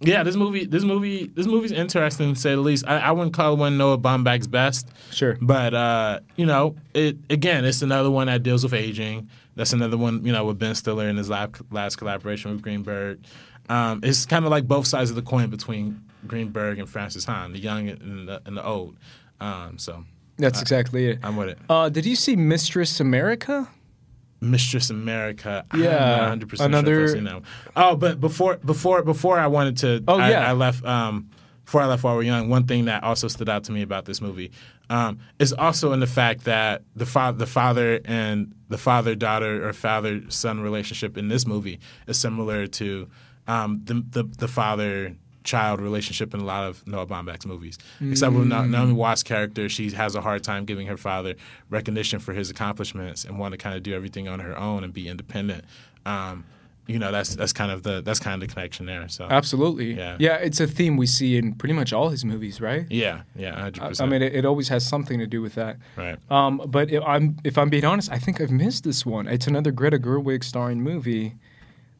[0.00, 2.86] yeah, this movie, this movie, this movie's interesting to say the least.
[2.86, 4.88] I, I wouldn't call it one Noah Baumbach's best.
[5.10, 5.36] Sure.
[5.40, 9.28] But uh, you know, it again, it's another one that deals with aging.
[9.56, 13.24] That's another one, you know, with Ben Stiller in his last collaboration with Greenberg.
[13.68, 17.52] Um, it's kind of like both sides of the coin between Greenberg and Francis Hahn,
[17.52, 18.96] the young and the, and the old.
[19.40, 20.04] Um, so
[20.36, 21.18] That's exactly it.
[21.24, 21.58] I'm with it.
[21.68, 23.68] Uh, did you see Mistress America?
[24.40, 25.64] Mistress America.
[25.74, 27.44] Yeah, 100% another- Sure if I've seen that one.
[27.76, 30.04] Oh, but before before before I wanted to.
[30.06, 30.48] Oh, I, yeah.
[30.48, 30.84] I left.
[30.84, 31.30] Um,
[31.64, 33.82] before I left while we were young, one thing that also stood out to me
[33.82, 34.52] about this movie
[34.88, 39.68] um, is also in the fact that the father, the father and the father daughter
[39.68, 43.06] or father son relationship in this movie is similar to
[43.46, 45.14] um, the, the the father
[45.48, 47.78] child relationship in a lot of Noah Baumbach's movies.
[48.00, 51.34] Except with Naomi Watts' character, she has a hard time giving her father
[51.70, 54.92] recognition for his accomplishments and want to kind of do everything on her own and
[54.92, 55.64] be independent.
[56.04, 56.44] Um,
[56.86, 59.08] you know, that's that's kind of the that's kind of the connection there.
[59.08, 59.92] So Absolutely.
[59.94, 60.16] Yeah.
[60.18, 62.86] Yeah, it's a theme we see in pretty much all his movies, right?
[62.90, 64.10] yeah, yeah, hundred I percent.
[64.10, 65.76] mean, it, it always has something to do with that.
[65.96, 66.16] right.
[66.30, 69.28] Um, but if I'm if I'm being honest, I think I've missed this one.
[69.28, 71.34] It's another Greta Gerwig starring movie.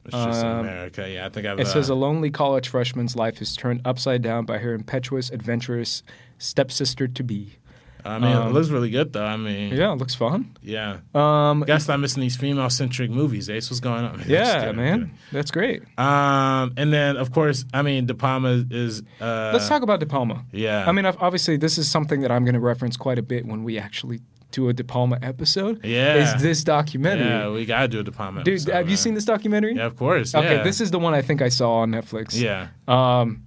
[0.08, 1.08] It's just um, America.
[1.08, 1.60] Yeah, I think I've.
[1.60, 5.30] It uh, says a lonely college freshman's life is turned upside down by her impetuous,
[5.30, 6.02] adventurous
[6.38, 7.58] stepsister to be.
[8.04, 9.24] I mean, it um, looks really good though.
[9.24, 10.56] I mean, Yeah, it looks fun.
[10.62, 10.98] yeah.
[11.14, 13.50] Um, Guess I'm missing these female centric movies.
[13.50, 14.22] Ace, what's going on?
[14.26, 15.82] Yeah, kidding, man, that's great.
[15.98, 19.02] Um, and then of course, I mean, De Palma is.
[19.20, 20.44] Uh, Let's talk about De Palma.
[20.52, 20.88] Yeah.
[20.88, 23.44] I mean, ob- obviously, this is something that I'm going to reference quite a bit
[23.46, 24.20] when we actually
[24.58, 25.84] do a De Palma episode.
[25.84, 26.14] Yeah.
[26.16, 27.26] is this documentary?
[27.28, 28.42] Yeah, we gotta do a De Palma.
[28.42, 29.74] Dude, episode, have you seen this documentary?
[29.76, 30.34] Yeah, of course.
[30.34, 30.62] Okay, yeah.
[30.64, 32.38] this is the one I think I saw on Netflix.
[32.38, 32.68] Yeah.
[32.88, 33.44] Um,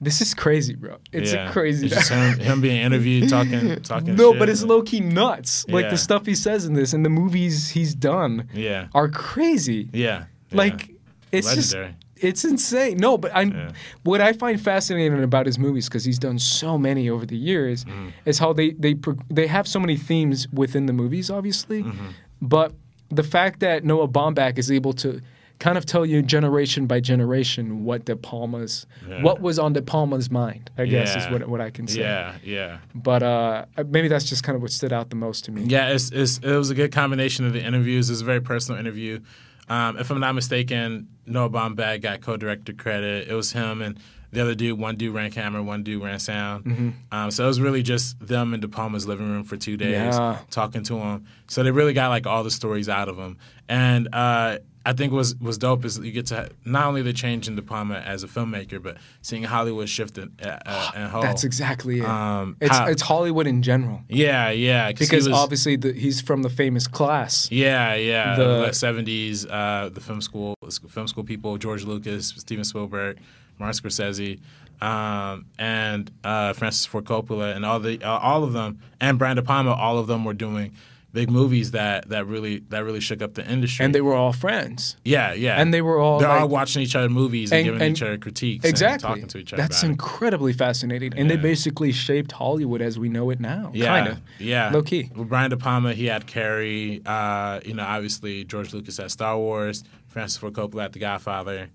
[0.00, 0.98] this is crazy, bro.
[1.12, 1.48] It's yeah.
[1.48, 1.86] a crazy.
[1.86, 4.14] It's just him, him being interviewed, talking, talking.
[4.16, 4.38] no, shit.
[4.38, 5.66] but it's low key nuts.
[5.68, 5.90] Like Yeah.
[5.90, 8.88] the stuff he says in this and the movies he's done Yeah.
[8.94, 9.88] are crazy.
[9.92, 10.26] Yeah.
[10.50, 10.56] yeah.
[10.56, 10.90] Like
[11.32, 11.92] it's legendary.
[11.92, 12.96] just it's insane.
[12.98, 13.70] No, but I Yeah.
[14.04, 17.84] what I find fascinating about his movies because he's done so many over the years
[17.84, 18.08] Mm-hmm.
[18.24, 18.94] is how they they
[19.30, 22.06] they have so many themes within the movies, obviously, Mm-hmm.
[22.40, 22.72] but
[23.10, 25.20] the fact that Noah Baumbach is able to
[25.60, 29.22] kind of tell you generation by generation what De Palma's Yeah.
[29.22, 32.00] what was on De Palma's mind, I guess is what what I can say.
[32.00, 32.34] Yeah.
[32.44, 32.78] Yeah.
[32.94, 35.62] But uh, maybe that's just kind of what stood out the most to me.
[35.64, 38.10] Yeah, it's, it's it was a good combination of the interviews.
[38.10, 39.20] It's a very personal interview.
[39.68, 43.28] Um, if I'm not mistaken, Noah Baumbach got co-director credit.
[43.28, 43.98] It was him and
[44.32, 44.78] the other dude.
[44.78, 46.64] One dude ran camera, one dude ran sound.
[46.64, 46.90] Mm-hmm.
[47.12, 49.92] Um, so it was really just them in De Palma's living room for two days,
[50.16, 50.38] Yeah.
[50.50, 51.24] talking to him.
[51.48, 53.38] So they really got like all the stories out of him.
[53.68, 57.48] And uh, I think was was dope is you get to not only the change
[57.48, 61.22] in De Palma as a filmmaker, but seeing Hollywood shift in, uh, and whole.
[61.22, 62.04] That's exactly it.
[62.06, 66.42] Um, it's how- it's Hollywood in general yeah, yeah, because was- obviously the, he's from
[66.42, 67.50] the famous class.
[67.50, 68.36] Yeah, yeah.
[68.36, 70.54] The- The seventies, uh, the film school,
[70.90, 73.18] film school people, George Lucas, Steven Spielberg,
[73.58, 74.38] Martin Scorsese,
[74.82, 79.36] um, and uh, Francis Ford Coppola, and all the uh, all of them, and Brian
[79.36, 80.72] De Palma, all of them were doing
[81.14, 83.82] big movies that that really that really shook up the industry.
[83.84, 84.96] And they were all friends.
[85.04, 87.80] yeah, yeah, and they were all they're all watching each other movies and, And- giving
[87.82, 88.92] and- each other critiques, Exactly.
[88.94, 89.62] and talking to each other.
[89.62, 89.92] That's about it.
[89.92, 91.14] incredibly fascinating.
[91.16, 93.70] And they basically shaped Hollywood as we know it now.
[93.72, 94.20] Yeah, Kind of.
[94.38, 94.70] yeah.
[94.70, 95.08] Low key.
[95.16, 97.00] With Brian De Palma, he had Carrie.
[97.06, 99.84] Uh, you know, obviously George Lucas had Star Wars.
[100.08, 101.70] Francis Ford Coppola had The Godfather.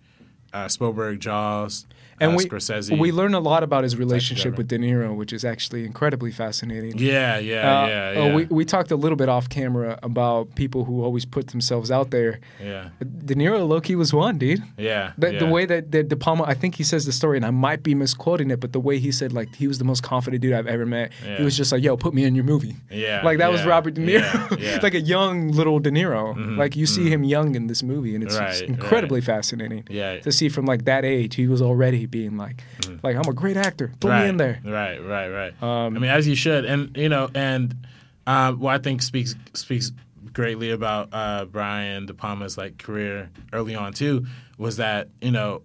[0.52, 1.86] Uh, Spielberg, Jaws.
[2.22, 3.00] And uh, we Scorsese.
[3.00, 6.98] we learn a lot about his relationship with De Niro, which is actually incredibly fascinating.
[6.98, 10.86] Yeah, yeah, Uh, yeah, uh, we, we talked a little bit off camera about people
[10.86, 12.40] who always put themselves out there.
[12.62, 12.90] yeah,
[13.26, 14.62] De Niro low key was one, dude.
[14.78, 15.14] yeah.
[15.18, 15.40] The, yeah.
[15.40, 17.84] the way that, that De Palma, I think he says the story, and I might
[17.84, 20.54] be misquoting it, but the way he said, like, he was the most confident dude
[20.54, 21.12] I've ever met.
[21.26, 21.38] Yeah.
[21.38, 22.76] He was just like, yo, put me in your movie.
[22.92, 24.10] Yeah, Like, that was Robert De Niro.
[24.10, 24.38] yeah, yeah.
[24.76, 26.58] Mm-hmm, like a young little De Niro.
[26.58, 28.70] like, you see him young in this movie, and it's Right, just right.
[28.70, 30.20] incredibly fascinating Yeah.
[30.20, 32.64] to see from, like, that age, he was already being like,
[33.04, 33.92] like, I'm a great actor.
[34.00, 34.60] Put right, me in there.
[34.64, 35.64] Right, right, right.
[35.64, 37.76] Um, I mean, as you should, and you know, and
[38.28, 39.92] um, what I think speaks speaks
[40.34, 44.26] greatly about uh, Brian De Palma's like career early on too
[44.58, 45.64] was that you know,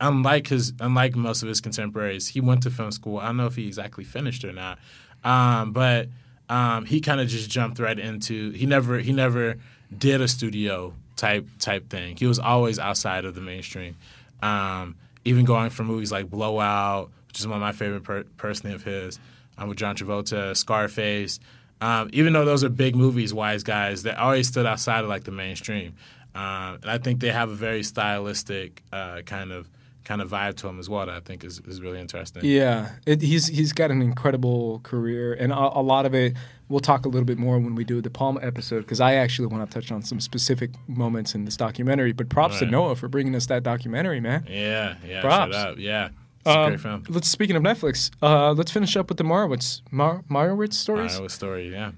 [0.00, 3.18] unlike his unlike most of his contemporaries, he went to film school.
[3.18, 4.78] I don't know if he exactly finished or not,
[5.24, 6.08] um, but
[6.48, 8.50] um, he kind of just jumped right into.
[8.50, 9.56] He never he never
[9.96, 12.16] did a studio type type thing.
[12.16, 13.96] He was always outside of the mainstream.
[14.42, 18.74] Um, even going for movies like Blowout, which is one of my favorite per- personally
[18.74, 19.18] of his,
[19.58, 21.40] um, with John Travolta, Scarface.
[21.80, 25.24] Um, even though those are big movies, Wise Guys, they always stood outside of like
[25.24, 25.94] the mainstream.
[26.34, 29.68] Um, and I think they have a very stylistic uh, kind of
[30.04, 32.42] kind of vibe to him as well that I think is, is really interesting.
[32.44, 36.34] Yeah, it, he's he's got an incredible career, and a, a lot of it
[36.68, 39.46] we'll talk a little bit more when we do De Palma episode because I actually
[39.48, 42.12] want to touch on some specific moments in this documentary.
[42.12, 44.46] But props to Noah for bringing us that documentary, man.
[44.48, 45.78] Yeah, yeah, Props.
[45.78, 46.08] Yeah.
[46.46, 47.04] It's a Um, great film.
[47.08, 51.16] Let's speaking of Netflix, uh, let's finish up with the Meyerowitz Mar- Meyerowitz stories.
[51.16, 51.92] Iowa story, yeah.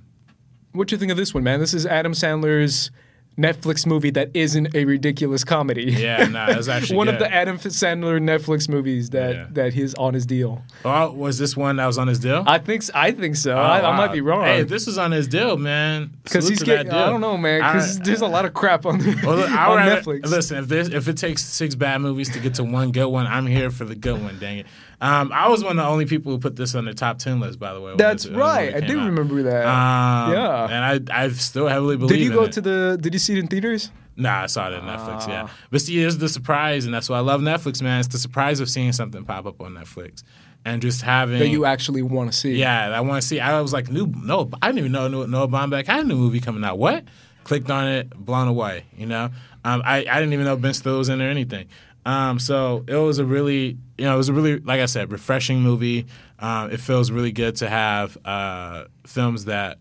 [0.72, 1.58] What do you think of this one, man?
[1.58, 2.90] This is Adam Sandler's
[3.38, 5.92] Netflix movie that isn't a ridiculous comedy.
[5.92, 9.46] Yeah, no, that's actually one of the Adam Sandler Netflix movies that Yeah.
[9.52, 10.62] that he's on his deal.
[10.84, 12.44] Oh, was this one that was on his deal?
[12.46, 13.54] I think I think so.
[13.54, 14.44] Oh, I, I might be wrong.
[14.44, 16.12] Hey, if this is on his deal, man.
[16.24, 16.90] Because he's getting.
[16.92, 17.60] I don't know, man.
[17.60, 20.26] Because there's a lot of crap on, Well, look, on rather- Netflix.
[20.26, 23.26] Listen, if this if it takes six bad movies to get to one good one,
[23.26, 24.38] I'm here for the good one.
[24.38, 24.66] Dang it!
[24.98, 27.38] Um, I was one of the only people who put this on the top ten
[27.38, 27.58] list.
[27.58, 28.74] By the way, That's this- right.
[28.74, 29.06] I do out.
[29.06, 29.66] remember that.
[29.66, 30.65] Um, Yeah.
[30.94, 32.16] And I I still heavily believe.
[32.18, 32.52] did you go it.
[32.52, 32.98] to the?
[33.00, 33.90] Did you see it in theaters?
[34.18, 35.28] Nah, I saw it on Netflix.
[35.28, 35.52] Yeah, Ah.
[35.70, 38.00] but see, here's the surprise, and that's why I love Netflix, man.
[38.00, 40.22] It's the surprise of seeing something pop up on Netflix,
[40.64, 42.54] and just having That you actually want to see.
[42.54, 43.40] Yeah, I want to see.
[43.40, 46.40] I was like, new, no, I didn't even know Noah Baumbach had a new movie
[46.40, 46.78] coming out.
[46.78, 47.04] What?
[47.44, 48.84] Clicked on it, blown away.
[48.96, 49.24] You know,
[49.64, 51.66] um, I I didn't even know Ben Stiller was in there or anything.
[52.06, 55.10] Um, so it was a really, you know, it was a really, like I said,
[55.12, 56.06] refreshing movie.
[56.38, 59.78] Um, it feels really good to have uh, films that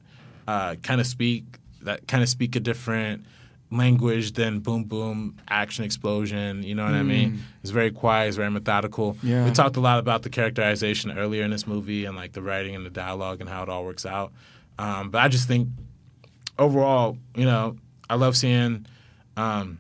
[0.48, 1.44] uh, kind of speak
[1.82, 3.26] that kind of speak a different
[3.72, 6.64] language than boom boom action explosion.
[6.64, 7.44] You know what I mean?
[7.62, 8.28] It's very quiet.
[8.28, 9.18] It's very methodical.
[9.24, 9.46] Yeah.
[9.46, 12.76] We talked a lot about the characterization earlier in this movie and like the writing
[12.76, 14.32] and the dialogue and how it all works out.
[14.78, 15.70] Um, but I just think
[16.60, 17.78] overall, you know,
[18.10, 18.86] I love seeing.
[19.38, 19.80] Um,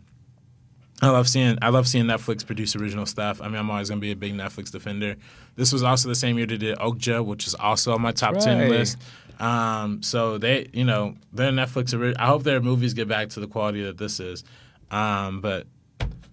[1.01, 3.41] I love seeing I love seeing Netflix produce original stuff.
[3.41, 5.18] I mean, I'm always gonna be a big Netflix defender.
[5.55, 8.38] This was also the same year they did Okja, which is also on my top
[8.39, 8.97] ten list.
[9.39, 12.15] Um, so they, you know, they're Netflix.
[12.17, 14.43] I hope their movies get back to the quality that this is.
[14.91, 15.67] Um, but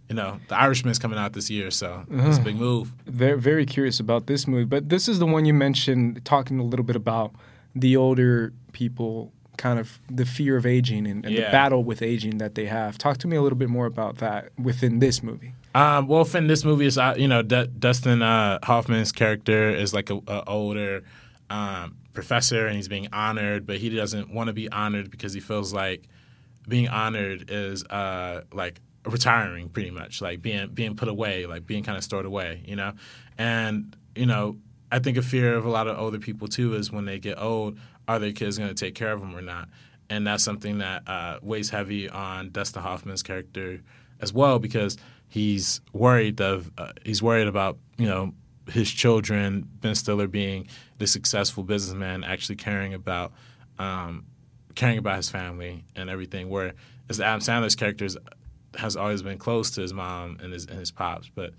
[0.08, 2.92] you know, The Irishman's coming out this year, so it's a big move.
[3.06, 4.64] They're very curious about this movie.
[4.66, 7.32] But this is the one you mentioned, talking a little bit about
[7.74, 12.38] the older people, kind of the fear of aging and, and the battle with aging
[12.38, 12.98] that they have.
[12.98, 15.54] Talk to me a little bit more about that within this movie.
[15.74, 19.94] Um, well, Finn, this movie is uh, you know D- Dustin uh, Hoffman's character is
[19.94, 21.04] like a, a older
[21.52, 25.40] um, professor, and he's being honored, but he doesn't want to be honored because he
[25.40, 26.08] feels like
[26.66, 31.84] being honored is uh, like retiring, pretty much, like being being put away, like being
[31.84, 32.94] kind of stored away, you know.
[33.36, 34.56] And you know,
[34.90, 37.38] I think a fear of a lot of older people too is when they get
[37.38, 37.78] old,
[38.08, 39.68] are their kids going to take care of them or not?
[40.08, 43.80] And that's something that uh, weighs heavy on Dustin Hoffman's character
[44.20, 44.96] as well because
[45.28, 48.32] he's worried of uh, he's worried about you know
[48.68, 53.32] his children, Ben Stiller being the successful businessman, actually caring about
[53.78, 54.24] um,
[54.74, 56.48] caring about his family and everything.
[56.48, 56.74] Where
[57.08, 58.08] as Adam Sandler's character
[58.76, 61.52] has always been close to his mom and his and his pops, but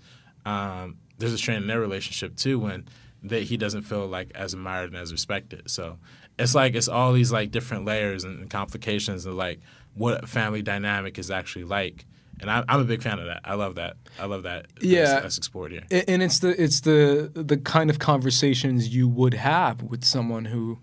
[0.46, 2.88] um, there's a strain in their relationship too when
[3.24, 5.70] that he doesn't feel like as admired and as respected.
[5.70, 5.98] So
[6.38, 9.60] it's like it's all these like different layers and complications of like
[9.94, 12.04] what family dynamic is actually like.
[12.40, 13.40] And I, I'm a big fan of that.
[13.44, 13.96] I love that.
[14.18, 14.66] I love that.
[14.80, 15.04] Yeah.
[15.04, 15.84] that's, that's explored here.
[16.08, 20.78] And it's the it's the the kind of conversations you would have with someone who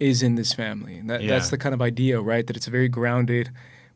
[0.00, 0.96] is in this family.
[0.96, 1.30] And that, Yeah.
[1.30, 2.46] That's the kind of idea, right?
[2.46, 3.50] That it's a very grounded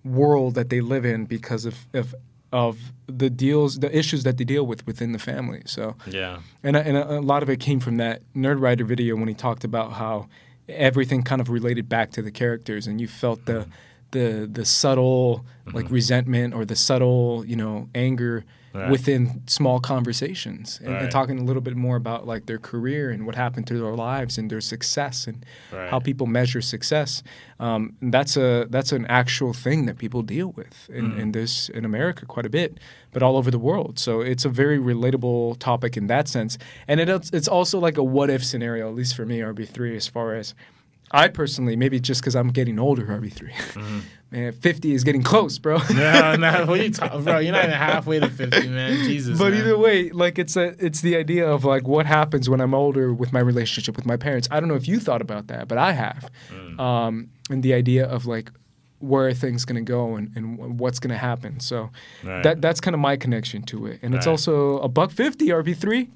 [0.04, 2.14] world that they live in because of, of
[2.52, 5.62] of the deals, the issues that they deal with within the family.
[5.66, 6.40] So Yeah.
[6.62, 9.64] And and a, a lot of it came from that Nerd video when he talked
[9.64, 10.28] about how
[10.68, 13.70] everything kind of related back to the characters, and you felt the mm-hmm.
[14.12, 18.88] The the subtle like resentment or the subtle you know anger Right.
[18.88, 23.26] within small conversations, and, and talking a little bit more about like their career and
[23.26, 25.90] what happened to their lives and their success and Right.
[25.90, 27.24] how people measure success.
[27.58, 31.68] Um, and that's a that's an actual thing that people deal with in, in this
[31.70, 32.78] in America quite a bit,
[33.12, 33.98] but all over the world.
[33.98, 36.56] So it's a very relatable topic in that sense,
[36.86, 39.96] and it, it's also like a what if scenario, at least for me, RB three,
[39.96, 40.54] as far as
[41.10, 43.52] I personally, maybe just because I'm getting older, RB 3
[44.30, 45.78] man, fifty is getting close, bro.
[45.94, 47.38] no, no, what are you talking, bro?
[47.38, 49.04] You're not even halfway to 50, man.
[49.04, 49.38] Jesus.
[49.38, 49.60] But man.
[49.60, 53.12] either way, like it's a it's the idea of like what happens when I'm older
[53.12, 54.48] with my relationship with my parents.
[54.50, 56.30] I don't know if you thought about that, but I have.
[56.50, 56.80] Mm.
[56.80, 58.52] Um, and the idea of like
[59.00, 61.58] where are things going to go and, and what's going to happen.
[61.60, 61.90] So
[62.22, 62.42] Right.
[62.42, 63.98] that that's kind of my connection to it.
[64.02, 66.08] And it's also a buck fifty RB 3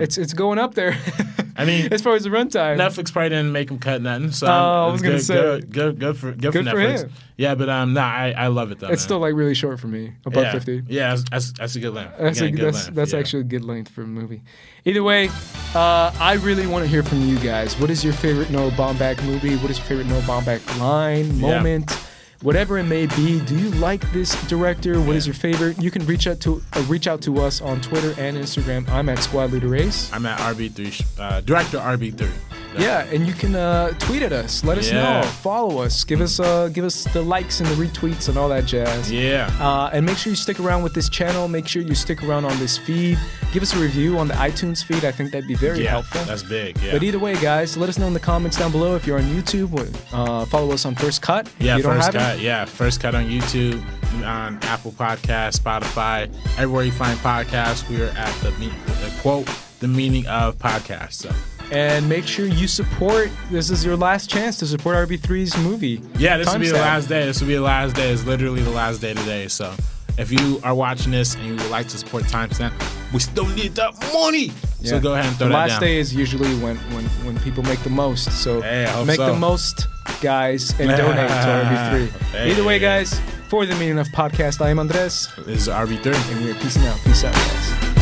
[0.00, 0.92] It's it's going up there.
[0.92, 2.76] Mm-hmm, I mean, as far as the runtime.
[2.78, 4.32] Netflix probably didn't make him cut nothing.
[4.32, 5.34] So Oh, I'm- was gonna good, say.
[5.34, 7.02] good, good, good for good, Good for for Netflix.
[7.04, 7.10] him.
[7.40, 8.88] Yeah, but um, nah, I, I love it though.
[8.88, 9.06] it's man.
[9.06, 10.12] still like really short for me.
[10.26, 10.52] A buck yeah.
[10.52, 10.82] fifty.
[10.86, 12.18] Yeah, that's, that's that's a good length.
[12.18, 13.18] That's, Yeah, a, good that's, length, that's yeah.
[13.18, 14.42] actually a good length for a movie.
[14.84, 15.30] Either way,
[15.74, 17.80] uh, I really want to hear from you guys.
[17.80, 19.56] What is your favorite Noah Baumbach movie?
[19.56, 21.90] What is your favorite Noah Baumbach line, moment?
[21.90, 21.96] Yeah.
[22.42, 23.40] whatever it may be?
[23.46, 25.00] Do you like this director?
[25.00, 25.80] What is your favorite?
[25.80, 28.86] You can reach out to uh, reach out to us on Twitter and Instagram.
[28.90, 30.12] I'm at Squad Leader Race.
[30.12, 32.30] I'm at RB3, uh, director RB3.
[32.78, 34.64] Yeah, and you can uh, tweet at us.
[34.64, 35.20] Let us Yeah.
[35.20, 35.26] know.
[35.26, 36.04] Follow us.
[36.04, 39.10] Give us uh, give us the likes and the retweets and all that jazz.
[39.10, 39.50] Yeah.
[39.60, 41.48] Uh, and make sure you stick around with this channel.
[41.48, 43.18] Make sure you stick around on this feed.
[43.52, 45.04] Give us a review on the iTunes feed.
[45.04, 46.22] I think that'd be very yeah, helpful.
[46.24, 46.78] That's big.
[46.80, 46.92] Yeah.
[46.92, 49.24] But either way, guys, let us know in the comments down below if you're on
[49.24, 49.70] YouTube.
[50.12, 51.50] Uh, follow us on First Cut.
[51.58, 52.36] Yeah, you don't first cut.
[52.36, 52.42] It.
[52.42, 53.82] Yeah, first cut on YouTube,
[54.24, 57.88] on Apple Podcasts, Spotify, everywhere you find podcasts.
[57.88, 59.48] We are at the, the quote
[59.80, 61.12] the meaning of podcast.
[61.12, 61.30] So
[61.70, 63.30] And make sure you support.
[63.50, 66.00] This is your last chance to support RB3's movie.
[66.18, 67.24] yeah, this will be the last day.
[67.26, 68.10] This will be the last day.
[68.10, 69.46] It's literally the last day today.
[69.48, 69.72] So
[70.18, 72.72] if you are watching this and you would like to support Timestamp,
[73.12, 74.50] we still need that money.
[74.82, 75.80] So go ahead and throw the that last down.
[75.82, 78.32] day is usually when, when, when people make the most.
[78.42, 79.32] So Hey, make so.
[79.32, 79.86] the most,
[80.20, 82.08] guys, and donate to RB3.
[82.32, 82.50] Hey.
[82.50, 86.14] Either way, guys, For the Meaning of Podcast, I am Andres, This is RB3.
[86.32, 86.98] and we're peacing out.
[87.04, 87.99] Peace out, guys.